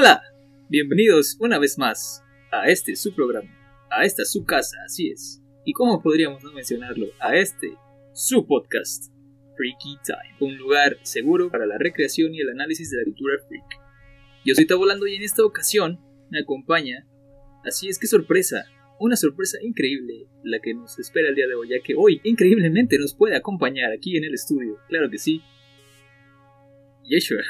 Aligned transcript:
Hola, 0.00 0.22
bienvenidos 0.68 1.36
una 1.40 1.58
vez 1.58 1.76
más 1.76 2.22
a 2.52 2.68
este 2.68 2.94
su 2.94 3.16
programa, 3.16 3.50
a 3.90 4.04
esta 4.04 4.24
su 4.24 4.44
casa, 4.44 4.76
así 4.86 5.10
es. 5.10 5.42
Y 5.64 5.72
cómo 5.72 6.00
podríamos 6.00 6.40
no 6.44 6.52
mencionarlo, 6.52 7.08
a 7.18 7.34
este 7.34 7.72
su 8.12 8.46
podcast, 8.46 9.12
Freaky 9.56 9.96
Time, 10.04 10.36
un 10.38 10.56
lugar 10.56 10.98
seguro 11.02 11.50
para 11.50 11.66
la 11.66 11.78
recreación 11.78 12.32
y 12.32 12.38
el 12.38 12.50
análisis 12.50 12.92
de 12.92 12.98
la 12.98 13.04
cultura 13.06 13.38
freak. 13.48 13.64
Yo 14.44 14.54
soy 14.54 14.68
Tabolando 14.68 15.04
y 15.08 15.16
en 15.16 15.22
esta 15.22 15.44
ocasión 15.44 15.98
me 16.30 16.38
acompaña, 16.38 17.04
así 17.64 17.88
es 17.88 17.98
que 17.98 18.06
sorpresa, 18.06 18.66
una 19.00 19.16
sorpresa 19.16 19.58
increíble 19.62 20.28
la 20.44 20.60
que 20.60 20.74
nos 20.74 20.96
espera 21.00 21.30
el 21.30 21.34
día 21.34 21.48
de 21.48 21.56
hoy, 21.56 21.70
ya 21.70 21.82
que 21.82 21.96
hoy 21.96 22.20
increíblemente 22.22 23.00
nos 23.00 23.16
puede 23.16 23.34
acompañar 23.34 23.90
aquí 23.90 24.16
en 24.16 24.22
el 24.22 24.34
estudio, 24.34 24.78
claro 24.86 25.10
que 25.10 25.18
sí. 25.18 25.42
Yeshua. 27.02 27.42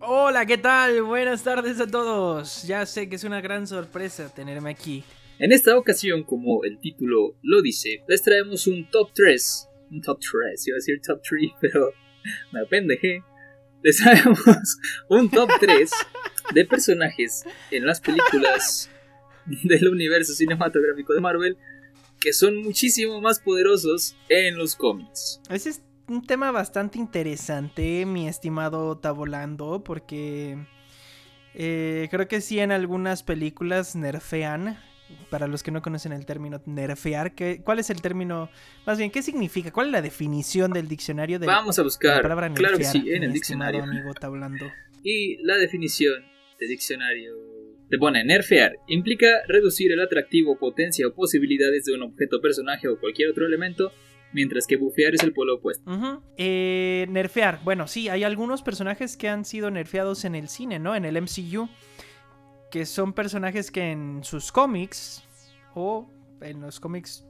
Hola, 0.00 0.44
¿qué 0.44 0.58
tal? 0.58 1.02
Buenas 1.02 1.42
tardes 1.42 1.80
a 1.80 1.86
todos. 1.86 2.64
Ya 2.64 2.84
sé 2.84 3.08
que 3.08 3.16
es 3.16 3.24
una 3.24 3.40
gran 3.40 3.66
sorpresa 3.66 4.32
tenerme 4.32 4.70
aquí. 4.70 5.02
En 5.38 5.52
esta 5.52 5.76
ocasión, 5.76 6.22
como 6.22 6.64
el 6.64 6.78
título 6.78 7.36
lo 7.42 7.62
dice, 7.62 8.02
les 8.06 8.22
traemos 8.22 8.66
un 8.66 8.90
top 8.90 9.10
3. 9.14 9.68
Un 9.90 10.02
top 10.02 10.18
3, 10.20 10.68
iba 10.68 10.74
a 10.74 10.76
decir 10.76 11.00
top 11.00 11.22
3, 11.22 11.50
pero 11.60 11.92
me 12.52 12.60
apendejé. 12.60 13.22
Les 13.82 13.96
traemos 13.96 14.38
un 15.08 15.30
top 15.30 15.48
3 15.60 15.90
de 16.52 16.64
personajes 16.66 17.44
en 17.70 17.86
las 17.86 18.00
películas 18.02 18.90
del 19.64 19.88
universo 19.88 20.34
cinematográfico 20.34 21.14
de 21.14 21.20
Marvel 21.20 21.56
que 22.20 22.32
son 22.32 22.56
muchísimo 22.56 23.20
más 23.20 23.40
poderosos 23.40 24.16
en 24.28 24.56
los 24.56 24.74
cómics. 24.74 25.40
Ese 25.48 25.70
es 25.70 25.82
un 26.08 26.26
tema 26.26 26.50
bastante 26.50 26.98
interesante, 26.98 28.06
mi 28.06 28.28
estimado 28.28 28.96
Tabolando, 28.98 29.82
porque 29.82 30.58
eh, 31.54 32.08
creo 32.10 32.28
que 32.28 32.40
sí 32.40 32.58
en 32.60 32.72
algunas 32.72 33.22
películas 33.22 33.96
nerfean. 33.96 34.78
Para 35.30 35.46
los 35.46 35.62
que 35.62 35.70
no 35.70 35.82
conocen 35.82 36.12
el 36.12 36.26
término 36.26 36.60
nerfear, 36.66 37.32
¿qué, 37.32 37.60
¿cuál 37.62 37.78
es 37.78 37.90
el 37.90 38.02
término? 38.02 38.50
Más 38.86 38.98
bien, 38.98 39.12
¿qué 39.12 39.22
significa? 39.22 39.70
¿Cuál 39.70 39.86
es 39.86 39.92
la 39.92 40.02
definición 40.02 40.72
del 40.72 40.88
diccionario 40.88 41.38
de, 41.38 41.46
Vamos 41.46 41.78
a 41.78 41.84
buscar, 41.84 42.16
la 42.16 42.22
palabra 42.22 42.48
nerfear? 42.48 42.70
claro 42.70 42.78
que 42.78 42.84
sí, 42.84 43.08
en 43.12 43.22
el 43.22 43.32
diccionario. 43.32 43.84
amigo 43.84 44.12
Tabolando. 44.14 44.66
Y 45.04 45.36
la 45.44 45.58
definición 45.58 46.24
de 46.58 46.66
diccionario 46.66 47.34
te 47.88 47.98
pone 47.98 48.24
nerfear 48.24 48.72
implica 48.88 49.28
reducir 49.46 49.92
el 49.92 50.00
atractivo, 50.00 50.58
potencia 50.58 51.06
o 51.06 51.14
posibilidades 51.14 51.84
de 51.84 51.94
un 51.94 52.02
objeto, 52.02 52.40
personaje 52.40 52.88
o 52.88 52.98
cualquier 52.98 53.30
otro 53.30 53.46
elemento, 53.46 53.92
mientras 54.32 54.66
que 54.66 54.76
bufear 54.76 55.14
es 55.14 55.22
el 55.22 55.32
polo 55.32 55.56
opuesto. 55.56 56.22
Eh, 56.36 57.06
nerfear. 57.08 57.60
Bueno, 57.64 57.86
sí, 57.86 58.08
hay 58.08 58.24
algunos 58.24 58.62
personajes 58.62 59.16
que 59.16 59.28
han 59.28 59.44
sido 59.44 59.70
nerfeados 59.70 60.24
en 60.24 60.34
el 60.34 60.48
cine, 60.48 60.78
¿no? 60.78 60.94
En 60.94 61.04
el 61.04 61.20
MCU. 61.20 61.68
Que 62.70 62.84
son 62.84 63.12
personajes 63.12 63.70
que 63.70 63.92
en 63.92 64.24
sus 64.24 64.52
cómics 64.52 65.22
o 65.74 66.10
en 66.40 66.60
los 66.60 66.80
cómics 66.80 67.24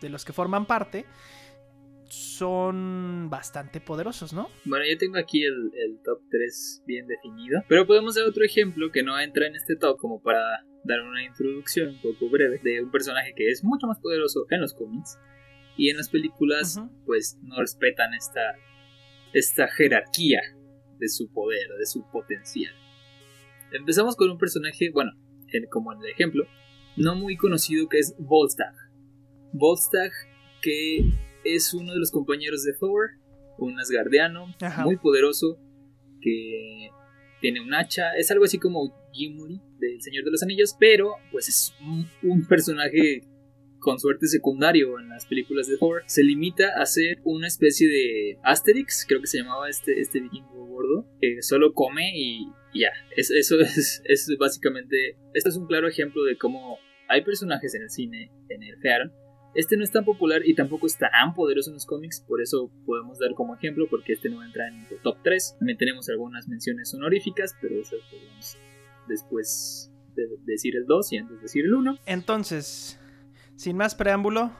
de 0.00 0.08
los 0.08 0.24
que 0.24 0.32
forman 0.32 0.66
parte 0.66 1.06
son 2.08 3.28
bastante 3.30 3.80
poderosos, 3.80 4.34
¿no? 4.34 4.50
Bueno, 4.66 4.84
yo 4.84 4.98
tengo 4.98 5.16
aquí 5.16 5.42
el, 5.44 5.72
el 5.74 5.98
top 6.04 6.20
3 6.30 6.82
bien 6.86 7.06
definido, 7.06 7.62
pero 7.68 7.86
podemos 7.86 8.14
dar 8.16 8.26
otro 8.26 8.44
ejemplo 8.44 8.90
que 8.92 9.02
no 9.02 9.18
entra 9.18 9.46
en 9.46 9.56
este 9.56 9.76
top 9.76 9.96
como 9.98 10.20
para 10.20 10.66
dar 10.84 11.00
una 11.00 11.24
introducción 11.24 11.88
un 11.88 12.02
poco 12.02 12.28
breve 12.28 12.60
de 12.62 12.82
un 12.82 12.90
personaje 12.90 13.32
que 13.34 13.48
es 13.48 13.64
mucho 13.64 13.86
más 13.86 13.98
poderoso 14.00 14.44
en 14.50 14.60
los 14.60 14.74
cómics 14.74 15.18
y 15.76 15.90
en 15.90 15.96
las 15.96 16.08
películas 16.08 16.78
pues 17.06 17.38
no 17.42 17.56
respetan 17.60 18.14
esta, 18.14 18.54
esta 19.32 19.68
jerarquía 19.68 20.40
de 20.98 21.08
su 21.08 21.30
poder, 21.32 21.68
de 21.78 21.86
su 21.86 22.04
potencial. 22.10 22.72
Empezamos 23.72 24.16
con 24.16 24.30
un 24.30 24.38
personaje, 24.38 24.90
bueno, 24.92 25.12
en- 25.48 25.66
como 25.66 25.92
en 25.92 26.00
el 26.00 26.10
ejemplo, 26.10 26.44
no 26.96 27.14
muy 27.16 27.36
conocido 27.36 27.88
que 27.88 27.98
es 27.98 28.14
Volstagg. 28.18 28.74
Volstagg 29.52 30.12
que 30.60 30.98
es 31.44 31.74
uno 31.74 31.92
de 31.92 31.98
los 31.98 32.10
compañeros 32.10 32.62
de 32.64 32.72
Thor, 32.78 33.10
un 33.58 33.78
asgardiano 33.80 34.54
Ajá. 34.60 34.84
muy 34.84 34.96
poderoso 34.96 35.58
que 36.20 36.90
tiene 37.40 37.60
un 37.60 37.74
hacha, 37.74 38.12
es 38.16 38.30
algo 38.30 38.44
así 38.44 38.58
como 38.58 38.94
Gimli 39.12 39.60
del 39.78 40.00
Señor 40.00 40.24
de 40.24 40.30
los 40.30 40.42
Anillos, 40.42 40.76
pero 40.78 41.14
pues 41.32 41.48
es 41.48 41.74
un, 41.80 42.06
un 42.22 42.46
personaje 42.46 43.22
con 43.82 43.98
suerte 43.98 44.26
secundario 44.28 44.98
en 44.98 45.08
las 45.08 45.26
películas 45.26 45.66
de 45.66 45.76
Thor. 45.76 46.02
Se 46.06 46.22
limita 46.22 46.80
a 46.80 46.86
ser 46.86 47.18
una 47.24 47.48
especie 47.48 47.88
de 47.88 48.38
Asterix, 48.42 49.04
creo 49.06 49.20
que 49.20 49.26
se 49.26 49.38
llamaba 49.38 49.68
este, 49.68 50.00
este 50.00 50.20
vikingo 50.20 50.64
gordo, 50.66 51.06
que 51.20 51.42
solo 51.42 51.74
come 51.74 52.12
y 52.14 52.46
ya. 52.74 52.90
Es- 53.16 53.30
eso 53.30 53.58
es, 53.60 54.00
es 54.04 54.30
básicamente. 54.38 55.16
Esto 55.34 55.50
es 55.50 55.56
un 55.56 55.66
claro 55.66 55.88
ejemplo 55.88 56.24
de 56.24 56.38
cómo 56.38 56.78
hay 57.08 57.22
personajes 57.24 57.74
en 57.74 57.82
el 57.82 57.90
cine 57.90 58.30
que 58.48 58.56
nerfearon. 58.56 59.12
Este 59.54 59.76
no 59.76 59.84
es 59.84 59.90
tan 59.90 60.06
popular 60.06 60.40
y 60.46 60.54
tampoco 60.54 60.86
es 60.86 60.96
tan 60.96 61.34
poderoso 61.34 61.68
en 61.68 61.74
los 61.74 61.84
cómics, 61.84 62.24
por 62.26 62.40
eso 62.40 62.70
podemos 62.86 63.18
dar 63.18 63.34
como 63.34 63.54
ejemplo, 63.54 63.86
porque 63.90 64.14
este 64.14 64.30
no 64.30 64.42
entra 64.42 64.66
en 64.68 64.86
el 64.90 64.98
top 65.02 65.18
3. 65.22 65.56
También 65.58 65.76
tenemos 65.76 66.08
algunas 66.08 66.48
menciones 66.48 66.94
honoríficas, 66.94 67.54
pero 67.60 67.78
esas 67.78 68.00
vamos 68.10 68.56
después 69.08 69.90
de 70.14 70.26
decir 70.46 70.76
el 70.76 70.86
2 70.86 71.12
y 71.12 71.16
antes 71.18 71.36
de 71.36 71.42
decir 71.42 71.64
el 71.66 71.74
1. 71.74 71.98
Entonces, 72.06 72.98
sin 73.62 73.76
más 73.76 73.94
preámbulo, 73.94 74.50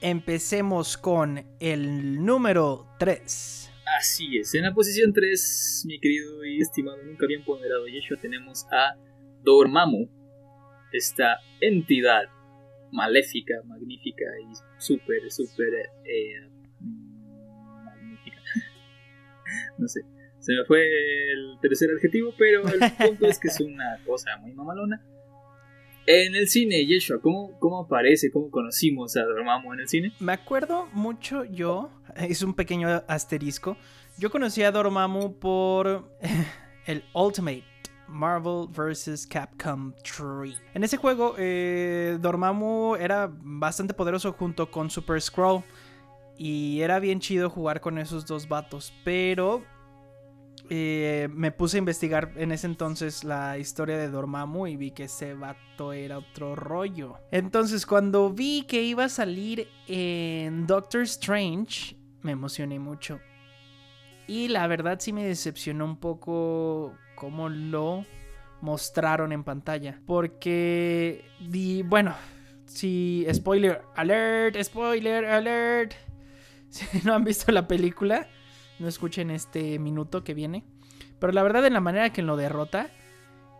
empecemos 0.00 0.96
con 0.96 1.44
el 1.60 2.24
número 2.24 2.88
3. 2.98 3.70
Así 3.98 4.38
es, 4.38 4.54
en 4.54 4.62
la 4.62 4.72
posición 4.72 5.12
3, 5.12 5.84
mi 5.86 6.00
querido 6.00 6.42
y 6.42 6.58
estimado, 6.58 6.96
nunca 7.04 7.26
bien 7.26 7.44
ponderado 7.44 7.86
Yeshua, 7.86 8.18
tenemos 8.18 8.64
a 8.72 8.96
Dormammu, 9.42 10.08
esta 10.94 11.36
entidad 11.60 12.22
maléfica, 12.92 13.56
magnífica 13.66 14.24
y 14.40 14.54
súper, 14.78 15.30
súper 15.30 15.74
eh, 16.06 16.48
magnífica. 17.84 18.38
no 19.76 19.86
sé, 19.86 20.00
se 20.38 20.54
me 20.54 20.64
fue 20.64 20.80
el 20.80 21.58
tercer 21.60 21.90
adjetivo, 21.90 22.32
pero 22.38 22.66
el 22.68 22.80
punto 22.90 23.26
es 23.26 23.38
que 23.38 23.48
es 23.48 23.60
una 23.60 24.02
cosa 24.06 24.38
muy 24.38 24.54
mamalona. 24.54 25.04
En 26.06 26.34
el 26.34 26.48
cine, 26.48 26.84
Yeshua, 26.84 27.18
¿cómo, 27.18 27.58
¿cómo 27.58 27.80
aparece, 27.80 28.30
cómo 28.30 28.50
conocimos 28.50 29.16
a 29.16 29.22
Dormammu 29.22 29.72
en 29.72 29.80
el 29.80 29.88
cine? 29.88 30.12
Me 30.20 30.32
acuerdo 30.32 30.86
mucho 30.92 31.44
yo, 31.44 31.90
es 32.16 32.42
un 32.42 32.52
pequeño 32.52 33.02
asterisco, 33.08 33.78
yo 34.18 34.30
conocí 34.30 34.62
a 34.62 34.70
Dormammu 34.70 35.38
por 35.38 36.04
el 36.86 37.04
Ultimate 37.14 37.64
Marvel 38.06 38.68
vs. 38.68 39.26
Capcom 39.26 39.94
3. 40.02 40.60
En 40.74 40.84
ese 40.84 40.98
juego, 40.98 41.36
eh, 41.38 42.18
Dormammu 42.20 42.96
era 42.96 43.30
bastante 43.32 43.94
poderoso 43.94 44.32
junto 44.34 44.70
con 44.70 44.90
Super 44.90 45.22
Scroll 45.22 45.64
y 46.36 46.80
era 46.82 46.98
bien 46.98 47.18
chido 47.18 47.48
jugar 47.48 47.80
con 47.80 47.96
esos 47.96 48.26
dos 48.26 48.46
vatos, 48.46 48.92
pero 49.04 49.64
eh, 50.70 51.28
me 51.32 51.52
puse 51.52 51.76
a 51.76 51.78
investigar 51.78 52.32
en 52.36 52.52
ese 52.52 52.66
entonces 52.66 53.24
la 53.24 53.58
historia 53.58 53.98
de 53.98 54.08
Dormammu 54.08 54.66
y 54.66 54.76
vi 54.76 54.90
que 54.92 55.04
ese 55.04 55.34
vato 55.34 55.92
era 55.92 56.18
otro 56.18 56.56
rollo. 56.56 57.18
Entonces 57.30 57.86
cuando 57.86 58.30
vi 58.30 58.64
que 58.66 58.82
iba 58.82 59.04
a 59.04 59.08
salir 59.08 59.68
en 59.86 60.66
Doctor 60.66 61.02
Strange, 61.02 61.96
me 62.22 62.32
emocioné 62.32 62.78
mucho. 62.78 63.20
Y 64.26 64.48
la 64.48 64.66
verdad 64.66 64.98
sí 65.00 65.12
me 65.12 65.26
decepcionó 65.26 65.84
un 65.84 65.98
poco 65.98 66.94
cómo 67.14 67.48
lo 67.50 68.06
mostraron 68.62 69.32
en 69.32 69.44
pantalla. 69.44 70.00
Porque, 70.06 71.24
di, 71.38 71.82
bueno, 71.82 72.14
si 72.64 73.26
spoiler 73.32 73.82
alert, 73.94 74.60
spoiler 74.62 75.26
alert. 75.26 75.94
Si 76.74 76.84
no 77.04 77.14
han 77.14 77.22
visto 77.22 77.52
la 77.52 77.68
película, 77.68 78.26
no 78.78 78.88
escuchen 78.88 79.30
este 79.30 79.78
minuto 79.78 80.24
que 80.24 80.34
viene. 80.34 80.64
Pero 81.18 81.32
la 81.32 81.42
verdad, 81.42 81.64
en 81.66 81.72
la 81.72 81.80
manera 81.80 82.12
que 82.12 82.22
lo 82.22 82.36
derrota, 82.36 82.90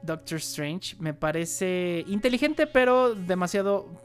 Doctor 0.03 0.39
Strange 0.39 0.97
me 0.99 1.15
parece 1.15 2.05
inteligente, 2.07 2.67
pero 2.67 3.15
demasiado. 3.15 4.03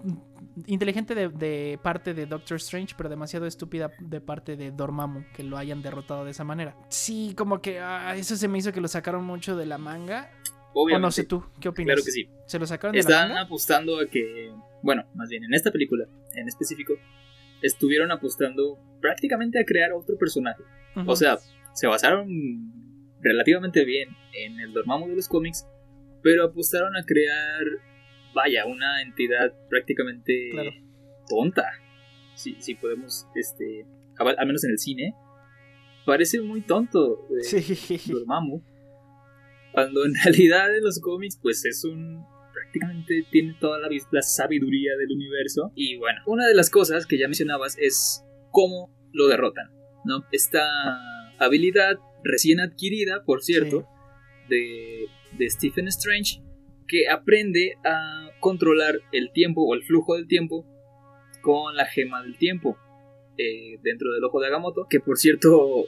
Inteligente 0.66 1.16
de, 1.16 1.30
de 1.30 1.80
parte 1.82 2.14
de 2.14 2.26
Doctor 2.26 2.58
Strange, 2.58 2.94
pero 2.98 3.08
demasiado 3.10 3.46
estúpida 3.46 3.92
de 4.00 4.20
parte 4.20 4.58
de 4.58 4.72
Dormammu 4.72 5.24
que 5.34 5.44
lo 5.44 5.58
hayan 5.58 5.82
derrotado 5.82 6.26
de 6.26 6.32
esa 6.32 6.44
manera. 6.44 6.76
Sí, 6.90 7.34
como 7.38 7.62
que 7.62 7.80
ah, 7.80 8.14
eso 8.18 8.36
se 8.36 8.48
me 8.50 8.58
hizo 8.58 8.74
que 8.74 8.82
lo 8.82 8.90
sacaron 8.90 9.24
mucho 9.24 9.56
de 9.56 9.66
la 9.66 9.78
manga. 9.78 10.30
O 10.74 10.84
Obviamente. 10.84 11.02
no 11.02 11.12
sé 11.12 11.24
tú, 11.24 11.44
¿qué 11.62 11.70
opinas? 11.70 11.94
Claro 11.96 12.04
que 12.06 12.12
sí. 12.12 12.30
¿Se 12.46 12.60
lo 12.60 12.68
sacaron 12.68 12.92
de 12.94 12.98
la 12.98 13.02
Están 13.10 13.30
manga? 13.30 13.42
apostando 13.44 14.00
a 14.00 14.06
que, 14.08 14.52
bueno, 14.84 15.06
más 15.16 15.30
bien 15.30 15.44
en 15.46 15.54
esta 15.54 15.72
película 15.72 16.06
en 16.36 16.48
específico, 16.48 16.94
estuvieron 17.62 18.12
apostando 18.12 18.78
prácticamente 19.02 19.60
a 19.60 19.66
crear 19.66 19.92
otro 19.94 20.18
personaje. 20.18 20.64
O 21.06 21.16
sea, 21.16 21.38
se 21.74 21.88
basaron 21.88 22.28
relativamente 23.22 23.86
bien 23.86 24.10
en 24.34 24.60
el 24.60 24.74
Dormammu 24.74 25.08
de 25.08 25.16
los 25.16 25.28
cómics, 25.28 25.66
pero 26.22 26.46
apostaron 26.46 26.96
a 26.98 27.04
crear, 27.06 27.62
vaya, 28.34 28.66
una 28.66 29.02
entidad 29.02 29.54
prácticamente 29.70 30.50
Claro. 30.52 30.72
tonta. 31.30 31.66
Si, 32.36 32.56
si 32.60 32.76
podemos, 32.76 33.28
este, 33.36 33.86
al 34.18 34.36
al 34.38 34.48
menos 34.48 34.64
en 34.64 34.72
el 34.72 34.80
cine, 34.80 35.14
parece 36.06 36.42
muy 36.42 36.62
tonto. 36.62 37.28
eh, 37.38 37.44
Sí. 37.44 38.12
Dormammu. 38.12 38.62
Cuando 39.74 40.06
en 40.06 40.14
realidad 40.24 40.76
en 40.76 40.84
los 40.84 41.00
cómics, 41.00 41.38
pues 41.42 41.64
es 41.66 41.84
un. 41.86 42.24
Prácticamente 42.72 43.26
tiene 43.32 43.56
toda 43.60 43.80
la, 43.80 43.90
la 44.12 44.22
sabiduría 44.22 44.96
del 44.98 45.12
universo. 45.12 45.72
Y 45.76 45.98
bueno, 45.98 46.22
una 46.26 46.48
de 46.48 46.56
las 46.56 46.70
cosas 46.70 47.06
que 47.06 47.18
ya 47.18 47.28
mencionabas 47.28 47.78
es 47.80 48.24
cómo 48.52 48.94
lo 49.12 49.28
derrotan, 49.28 49.72
¿no? 50.06 50.26
Esta 50.32 50.62
habilidad 51.40 51.98
recién 52.24 52.60
adquirida, 52.60 53.24
por 53.26 53.42
cierto, 53.42 53.88
de, 54.50 55.08
de 55.38 55.50
Stephen 55.50 55.88
Strange, 55.88 56.42
que 56.88 57.08
aprende 57.10 57.76
a 57.84 58.30
controlar 58.40 59.00
el 59.12 59.32
tiempo 59.32 59.62
o 59.64 59.74
el 59.74 59.84
flujo 59.84 60.16
del 60.16 60.28
tiempo 60.28 60.66
con 61.42 61.76
la 61.76 61.86
gema 61.86 62.22
del 62.22 62.38
tiempo 62.38 62.78
eh, 63.38 63.78
dentro 63.84 64.12
del 64.14 64.24
ojo 64.24 64.40
de 64.40 64.48
Agamotto, 64.48 64.88
que 64.90 65.00
por 65.00 65.18
cierto 65.18 65.86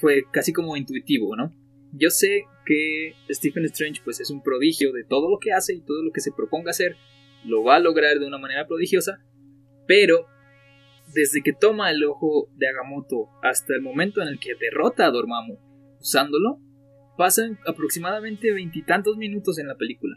fue 0.00 0.24
casi 0.32 0.52
como 0.52 0.76
intuitivo, 0.76 1.36
¿no? 1.36 1.54
Yo 1.92 2.10
sé 2.10 2.44
que 2.68 3.14
Stephen 3.30 3.64
Strange 3.64 4.02
pues 4.04 4.20
es 4.20 4.30
un 4.30 4.42
prodigio 4.42 4.92
de 4.92 5.02
todo 5.04 5.30
lo 5.30 5.38
que 5.38 5.52
hace 5.52 5.74
y 5.74 5.80
todo 5.80 6.02
lo 6.02 6.12
que 6.12 6.20
se 6.20 6.32
proponga 6.32 6.70
hacer 6.70 6.96
lo 7.44 7.64
va 7.64 7.76
a 7.76 7.80
lograr 7.80 8.18
de 8.18 8.26
una 8.26 8.36
manera 8.36 8.66
prodigiosa, 8.66 9.24
pero 9.86 10.26
desde 11.14 11.40
que 11.42 11.54
toma 11.54 11.90
el 11.90 12.04
ojo 12.04 12.50
de 12.56 12.68
Agamotto 12.68 13.28
hasta 13.42 13.74
el 13.74 13.80
momento 13.80 14.20
en 14.20 14.28
el 14.28 14.38
que 14.38 14.54
derrota 14.60 15.06
a 15.06 15.10
Dormammu 15.10 15.56
usándolo, 16.00 16.60
pasan 17.16 17.58
aproximadamente 17.66 18.52
veintitantos 18.52 19.16
minutos 19.16 19.58
en 19.58 19.66
la 19.66 19.76
película. 19.76 20.16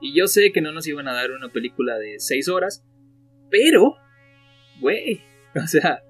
Y 0.00 0.18
yo 0.18 0.26
sé 0.26 0.50
que 0.52 0.60
no 0.60 0.72
nos 0.72 0.86
iban 0.88 1.06
a 1.06 1.14
dar 1.14 1.30
una 1.30 1.50
película 1.50 1.98
de 1.98 2.16
seis 2.18 2.48
horas, 2.48 2.84
pero, 3.48 3.94
güey, 4.80 5.22
o 5.54 5.66
sea, 5.68 6.02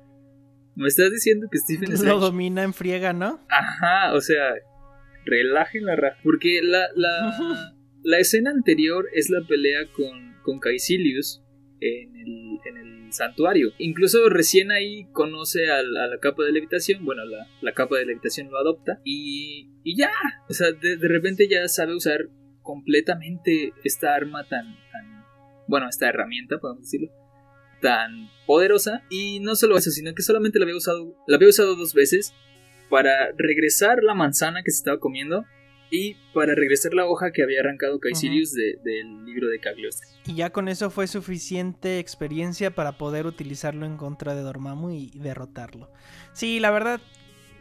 me 0.74 0.88
estás 0.88 1.10
diciendo 1.10 1.48
que 1.50 1.58
Stephen 1.58 1.92
Strange... 1.92 2.14
Lo 2.14 2.20
domina 2.20 2.62
en 2.62 2.72
friega, 2.72 3.12
¿no? 3.12 3.44
Ajá, 3.50 4.14
o 4.14 4.20
sea, 4.20 4.54
relajen 5.24 5.84
la 5.84 5.96
raja. 5.96 6.18
Porque 6.22 6.60
la, 6.62 6.88
la, 6.94 7.74
la, 8.02 8.18
escena 8.18 8.50
anterior 8.50 9.08
es 9.14 9.30
la 9.30 9.40
pelea 9.46 9.86
con, 9.92 10.36
con 10.42 10.60
Caecilius 10.60 11.42
en 11.80 12.16
el, 12.16 12.58
en 12.64 12.76
el 12.76 13.12
santuario. 13.12 13.72
Incluso 13.78 14.28
recién 14.28 14.70
ahí 14.70 15.06
conoce 15.12 15.70
a 15.70 15.82
la, 15.82 16.18
capa 16.20 16.44
de 16.44 16.52
levitación. 16.52 17.04
Bueno, 17.04 17.24
la, 17.24 17.46
la, 17.60 17.72
capa 17.72 17.98
de 17.98 18.06
levitación 18.06 18.50
lo 18.50 18.58
adopta. 18.58 19.00
Y, 19.04 19.70
y 19.82 19.96
ya. 19.96 20.10
O 20.48 20.54
sea, 20.54 20.72
de, 20.72 20.96
de, 20.96 21.08
repente 21.08 21.48
ya 21.48 21.66
sabe 21.68 21.94
usar 21.94 22.28
completamente 22.62 23.72
esta 23.84 24.14
arma 24.14 24.44
tan, 24.48 24.66
tan. 24.92 25.24
Bueno, 25.66 25.88
esta 25.88 26.08
herramienta, 26.08 26.58
podemos 26.58 26.82
decirlo 26.82 27.10
tan 27.84 28.30
poderosa 28.46 29.02
y 29.10 29.40
no 29.40 29.56
solo 29.56 29.76
eso, 29.76 29.90
sino 29.90 30.14
que 30.14 30.22
solamente 30.22 30.58
la 30.58 30.64
había 30.64 30.76
usado, 30.76 31.14
la 31.26 31.36
había 31.36 31.50
usado 31.50 31.76
dos 31.76 31.92
veces 31.92 32.32
para 32.94 33.32
regresar 33.36 34.04
la 34.04 34.14
manzana 34.14 34.62
que 34.62 34.70
se 34.70 34.76
estaba 34.76 35.00
comiendo 35.00 35.44
y 35.90 36.14
para 36.32 36.54
regresar 36.54 36.94
la 36.94 37.06
hoja 37.06 37.32
que 37.32 37.42
había 37.42 37.58
arrancado 37.58 37.98
Caecilius 37.98 38.52
del 38.52 39.24
libro 39.24 39.48
de 39.48 39.58
Cagliostro. 39.58 40.08
Y 40.26 40.36
ya 40.36 40.50
con 40.50 40.68
eso 40.68 40.90
fue 40.90 41.08
suficiente 41.08 41.98
experiencia 41.98 42.72
para 42.72 42.96
poder 42.96 43.26
utilizarlo 43.26 43.84
en 43.84 43.96
contra 43.96 44.36
de 44.36 44.42
Dormammu 44.42 44.90
y 44.90 45.10
derrotarlo. 45.16 45.90
Sí, 46.32 46.60
la 46.60 46.70
verdad, 46.70 47.00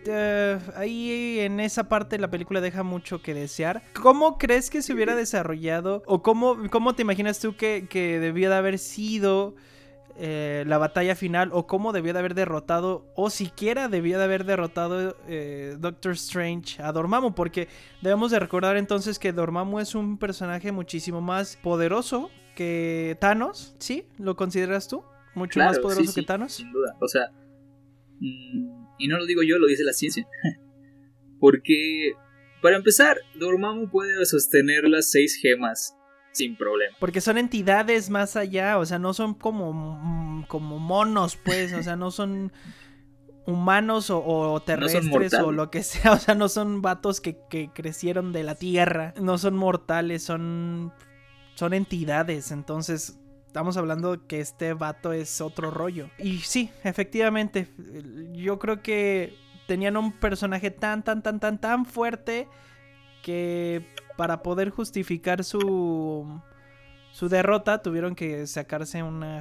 Uh, 0.06 0.60
ahí 0.76 1.40
en 1.40 1.62
esa 1.62 1.88
parte 1.88 2.18
la 2.18 2.30
película 2.30 2.60
deja 2.60 2.84
mucho 2.84 3.22
que 3.22 3.34
desear. 3.34 3.82
¿Cómo 3.94 4.38
crees 4.38 4.70
que 4.70 4.82
se 4.82 4.92
hubiera 4.92 5.16
desarrollado? 5.16 6.04
¿O 6.08 6.22
cómo, 6.22 6.70
cómo 6.70 6.94
te 6.94 7.04
imaginas 7.04 7.40
tú 7.40 7.56
que, 7.56 7.88
que 7.90 8.20
debía 8.20 8.50
de 8.50 8.56
haber 8.56 8.80
sido 8.80 9.56
eh, 10.16 10.64
la 10.68 10.78
batalla 10.78 11.16
final 11.16 11.50
o 11.54 11.66
cómo 11.66 11.92
debió 11.92 12.14
de 12.14 12.20
haber 12.20 12.36
derrotado 12.36 13.12
o 13.16 13.32
siquiera 13.32 13.88
debió 13.88 14.20
de 14.20 14.24
haber 14.24 14.46
derrotado 14.46 15.18
eh, 15.28 15.76
Doctor 15.80 16.14
Strange 16.14 16.82
a 16.84 16.92
Dormammu 16.92 17.34
porque 17.34 17.68
debemos 18.02 18.30
de 18.30 18.40
recordar 18.40 18.78
entonces 18.78 19.18
que 19.18 19.34
Dormammu 19.34 19.80
es 19.80 19.96
un 19.96 20.20
personaje 20.20 20.72
muchísimo 20.72 21.20
más 21.20 21.58
poderoso 21.58 22.30
que 22.56 23.18
Thanos, 23.20 23.76
¿sí? 23.80 24.06
¿Lo 24.20 24.36
consideras 24.36 24.88
tú? 24.88 25.04
Mucho 25.34 25.60
más 25.60 25.80
poderoso 25.80 26.14
que 26.14 26.22
Thanos. 26.22 26.54
Sin 26.54 26.72
duda, 26.72 26.96
o 27.02 27.08
sea, 27.08 27.32
mm, 28.20 28.86
y 29.00 29.08
no 29.08 29.18
lo 29.18 29.26
digo 29.26 29.42
yo, 29.42 29.58
lo 29.58 29.66
dice 29.66 29.84
la 29.84 29.94
ciencia. 29.94 30.28
porque, 31.40 32.14
para 32.62 32.76
empezar, 32.76 33.18
Dormammu 33.40 33.90
puede 33.90 34.24
sostener 34.26 34.84
las 34.84 35.10
seis 35.10 35.40
gemas 35.42 35.98
sin 36.34 36.58
problema. 36.58 36.96
Porque 37.00 37.22
son 37.22 37.38
entidades 37.38 38.10
más 38.10 38.36
allá, 38.36 38.78
o 38.78 38.86
sea, 38.86 39.00
no 39.00 39.14
son 39.14 39.34
como, 39.36 39.72
mm, 39.74 40.46
como 40.48 40.80
monos, 40.80 41.38
pues, 41.38 41.72
o 41.74 41.82
sea, 41.82 41.96
no 41.96 42.12
son 42.12 42.52
humanos 43.46 44.10
o, 44.10 44.62
terrestres 44.66 45.34
o 45.34 45.52
lo 45.52 45.70
que 45.70 45.84
sea, 45.84 46.14
o 46.14 46.18
sea, 46.18 46.36
no 46.36 46.50
son 46.50 46.82
vatos 46.82 47.22
que, 47.22 47.38
que, 47.50 47.70
crecieron 47.74 48.34
de 48.34 48.44
la 48.44 48.56
tierra, 48.56 49.14
no 49.20 49.38
son 49.38 49.56
mortales, 49.56 50.24
son, 50.24 50.92
son 51.56 51.74
entidades, 51.74 52.52
entonces 52.52 53.20
estamos 53.46 53.78
hablando 53.78 54.26
que 54.26 54.40
este 54.40 54.74
vato 54.74 55.14
es 55.14 55.40
otro 55.40 55.70
rollo. 55.70 56.10
Y 56.18 56.40
sí, 56.40 56.72
efectivamente, 56.84 57.68
yo 58.34 58.58
creo 58.58 58.82
que 58.82 59.36
tenían 59.68 59.96
un 59.96 60.12
personaje 60.12 60.72
tan, 60.72 61.04
tan, 61.04 61.22
tan, 61.22 61.40
tan, 61.40 61.62
tan 61.62 61.86
fuerte 61.86 62.48
que 63.22 63.93
para 64.18 64.44
poder 64.44 64.70
justificar 64.70 65.44
su 65.44 66.42
su 67.14 67.30
derrota 67.30 67.82
tuvieron 67.84 68.16
que 68.16 68.48
sacarse 68.48 69.04
una 69.04 69.40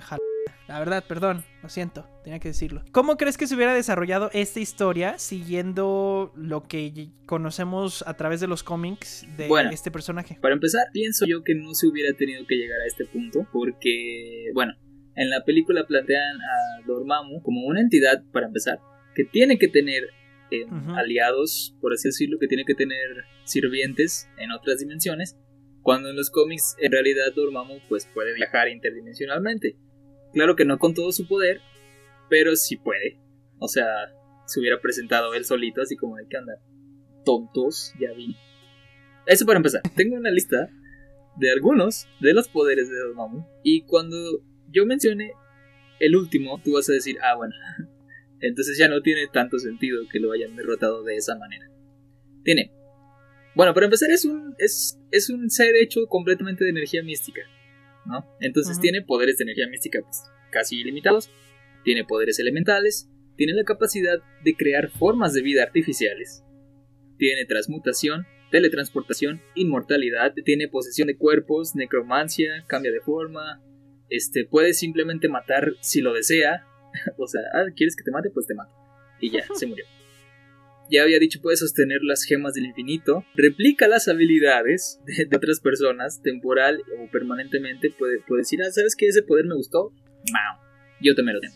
La 0.69 0.79
verdad, 0.79 1.03
perdón, 1.09 1.43
lo 1.63 1.71
siento, 1.71 2.07
tenía 2.23 2.39
que 2.39 2.49
decirlo. 2.49 2.85
¿Cómo 2.93 3.17
crees 3.17 3.39
que 3.39 3.47
se 3.47 3.55
hubiera 3.55 3.73
desarrollado 3.73 4.29
esta 4.35 4.61
historia 4.61 5.19
siguiendo 5.19 6.33
lo 6.37 6.63
que 6.63 7.09
conocemos 7.25 8.05
a 8.07 8.15
través 8.15 8.41
de 8.41 8.47
los 8.47 8.63
cómics 8.63 9.27
de 9.39 9.49
este 9.73 9.91
personaje? 9.91 10.37
Para 10.43 10.53
empezar, 10.53 10.89
pienso 10.93 11.25
yo 11.25 11.43
que 11.43 11.55
no 11.55 11.73
se 11.73 11.87
hubiera 11.87 12.15
tenido 12.15 12.47
que 12.47 12.57
llegar 12.57 12.79
a 12.83 12.87
este 12.87 13.07
punto 13.07 13.47
porque, 13.51 14.51
bueno, 14.53 14.75
en 15.15 15.31
la 15.31 15.43
película 15.43 15.87
plantean 15.87 16.37
a 16.43 16.87
Dormammu 16.87 17.43
como 17.43 17.67
una 17.67 17.81
entidad, 17.81 18.23
para 18.33 18.49
empezar, 18.49 18.81
que 19.15 19.25
tiene 19.25 19.57
que 19.59 19.69
tener 19.69 20.11
aliados, 20.95 21.75
por 21.81 21.95
así 21.95 22.09
decirlo, 22.09 22.37
que 22.39 22.49
tiene 22.49 22.67
que 22.67 22.75
tener 22.75 23.25
sirvientes 23.45 24.29
en 24.39 24.51
otras 24.53 24.79
dimensiones, 24.79 25.37
cuando 25.83 26.11
en 26.11 26.17
los 26.17 26.31
cómics 26.31 26.77
en 26.81 26.93
realidad 26.93 27.33
Dormammu 27.35 27.81
pues 27.89 28.09
puede 28.13 28.35
viajar 28.35 28.69
interdimensionalmente. 28.69 29.77
Claro 30.33 30.57
que 30.57 30.65
no 30.65 30.79
con 30.79 30.95
todo 30.95 31.13
su 31.13 31.27
poder, 31.27 31.61
pero 32.31 32.57
sí 32.57 32.77
puede. 32.77 33.19
O 33.59 33.69
sea, 33.69 33.87
se 34.47 34.61
hubiera 34.61 34.81
presentado 34.81 35.35
él 35.35 35.45
solito, 35.45 35.83
así 35.83 35.97
como 35.97 36.17
de 36.17 36.27
que 36.29 36.37
andar 36.37 36.59
tontos, 37.25 37.93
ya 38.01 38.13
vi. 38.13 38.37
Eso 39.27 39.47
para 39.47 39.59
empezar. 39.59 39.83
Tengo 39.95 40.17
una 40.17 40.31
lista 40.31 40.69
de 41.37 41.51
algunos 41.51 42.07
de 42.21 42.35
los 42.35 42.49
poderes 42.49 42.89
de 42.89 42.97
Dormammu 42.97 43.45
y 43.63 43.83
cuando 43.83 44.17
yo 44.71 44.87
mencione 44.87 45.33
el 46.01 46.17
último, 46.17 46.61
tú 46.65 46.73
vas 46.73 46.89
a 46.91 46.93
decir, 46.93 47.17
ah, 47.23 47.37
bueno, 47.37 47.55
entonces 48.41 48.77
ya 48.79 48.89
no 48.89 49.03
tiene 49.03 49.29
tanto 49.33 49.59
sentido 49.59 50.03
que 50.11 50.19
lo 50.19 50.33
hayan 50.33 50.57
derrotado 50.57 51.05
de 51.05 51.17
esa 51.17 51.37
manera. 51.37 51.71
Tiene. 52.45 52.73
Bueno, 53.55 53.75
para 53.75 53.87
empezar 53.87 54.11
es 54.11 54.25
un, 54.25 54.55
es, 54.59 54.99
es 55.11 55.31
un 55.31 55.51
ser 55.51 55.77
hecho 55.77 56.07
completamente 56.09 56.65
de 56.65 56.71
energía 56.71 57.03
mística. 57.03 57.43
¿no? 58.07 58.27
Entonces 58.41 58.81
tiene 58.81 59.03
poderes 59.03 59.39
de 59.39 59.45
energía 59.45 59.69
mística 59.69 60.01
pues, 60.03 60.23
casi 60.51 60.81
ilimitados. 60.81 61.31
Tiene 61.85 62.05
poderes 62.05 62.39
elementales. 62.39 63.09
Tiene 63.37 63.55
la 63.55 63.65
capacidad 63.65 64.19
de 64.45 64.55
crear 64.55 64.91
formas 64.91 65.33
de 65.35 65.43
vida 65.43 65.63
artificiales. 65.63 66.45
Tiene 67.19 67.45
transmutación, 67.45 68.27
teletransportación, 68.51 69.41
inmortalidad. 69.55 70.33
Tiene 70.45 70.69
posesión 70.69 71.09
de 71.09 71.17
cuerpos, 71.17 71.75
necromancia, 71.75 72.65
cambia 72.67 72.93
de 72.93 73.01
forma. 73.01 73.63
Este, 74.09 74.45
puede 74.45 74.75
simplemente 74.75 75.29
matar 75.29 75.73
si 75.81 76.01
lo 76.01 76.13
desea, 76.13 76.67
o 77.17 77.27
sea, 77.27 77.41
ah, 77.55 77.65
¿quieres 77.75 77.97
que 77.97 78.05
te 78.05 78.11
mate? 78.11 78.31
Pues 78.31 78.47
te 78.47 78.55
mato. 78.55 78.73
Y 79.21 79.31
ya, 79.31 79.45
se 79.55 79.67
murió. 79.67 79.85
Ya 80.93 81.05
había 81.05 81.19
dicho, 81.19 81.41
puede 81.41 81.57
sostener 81.57 82.01
las 82.03 82.25
gemas 82.25 82.53
del 82.53 82.67
infinito, 82.67 83.25
replica 83.35 83.89
las 83.89 84.09
habilidades 84.09 85.01
de, 85.07 85.35
otras 85.35 85.61
personas, 85.61 86.21
temporal 86.21 86.83
o 87.01 87.11
permanentemente. 87.11 87.91
Puede, 87.99 88.19
decir, 88.37 88.61
ah, 88.63 88.71
¿sabes 88.71 88.95
qué? 88.95 89.07
Ese 89.07 89.23
poder 89.23 89.47
me 89.47 89.55
gustó. 89.55 89.91
Yo 91.01 91.15
también 91.15 91.37
lo 91.37 91.41
tengo. 91.41 91.55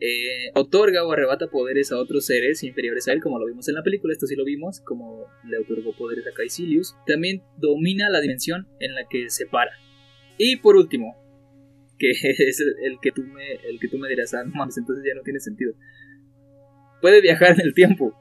Eh, 0.00 0.50
otorga 0.54 1.06
o 1.06 1.12
arrebata 1.12 1.46
poderes 1.46 1.92
a 1.92 1.96
otros 1.96 2.26
seres 2.26 2.62
inferiores 2.62 3.08
a 3.08 3.12
él, 3.12 3.22
como 3.22 3.38
lo 3.38 3.46
vimos 3.46 3.68
en 3.68 3.76
la 3.76 3.82
película, 3.82 4.12
esto 4.12 4.26
sí 4.26 4.34
lo 4.36 4.44
vimos, 4.44 4.80
como 4.80 5.28
le 5.48 5.58
otorgó 5.58 5.96
poderes 5.96 6.26
a 6.26 6.32
Caecilius. 6.32 6.94
También 7.06 7.42
domina 7.56 8.10
la 8.10 8.20
dimensión 8.20 8.68
en 8.80 8.94
la 8.94 9.06
que 9.08 9.30
se 9.30 9.46
para. 9.46 9.70
Y 10.36 10.56
por 10.56 10.76
último, 10.76 11.16
que 11.98 12.10
es 12.10 12.60
el 12.60 12.98
que 13.00 13.12
tú 13.12 13.22
me, 13.22 13.52
el 13.52 13.80
que 13.80 13.88
tú 13.88 13.96
me 13.96 14.10
dirás, 14.10 14.34
ah, 14.34 14.44
no 14.44 14.52
mames, 14.54 14.76
entonces 14.76 15.04
ya 15.08 15.14
no 15.14 15.22
tiene 15.22 15.40
sentido. 15.40 15.72
Puede 17.00 17.22
viajar 17.22 17.52
en 17.52 17.62
el 17.62 17.72
tiempo. 17.72 18.14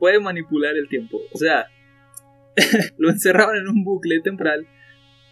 Puede 0.00 0.18
manipular 0.18 0.74
el 0.76 0.88
tiempo. 0.88 1.20
O 1.32 1.38
sea, 1.38 1.66
lo 2.98 3.10
encerraban 3.10 3.56
en 3.56 3.68
un 3.68 3.84
bucle 3.84 4.20
temporal. 4.20 4.66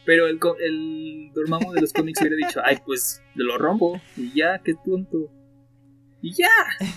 Pero 0.04 0.28
el, 0.28 0.38
el 0.60 1.32
Dormammu 1.34 1.72
de 1.72 1.80
los 1.80 1.92
cómics 1.92 2.20
hubiera 2.20 2.36
dicho, 2.36 2.60
ay, 2.64 2.78
pues 2.86 3.20
lo 3.34 3.58
rompo. 3.58 4.00
Y 4.16 4.32
ya, 4.32 4.60
qué 4.64 4.74
tonto. 4.84 5.30
Y 6.22 6.34
ya. 6.34 6.48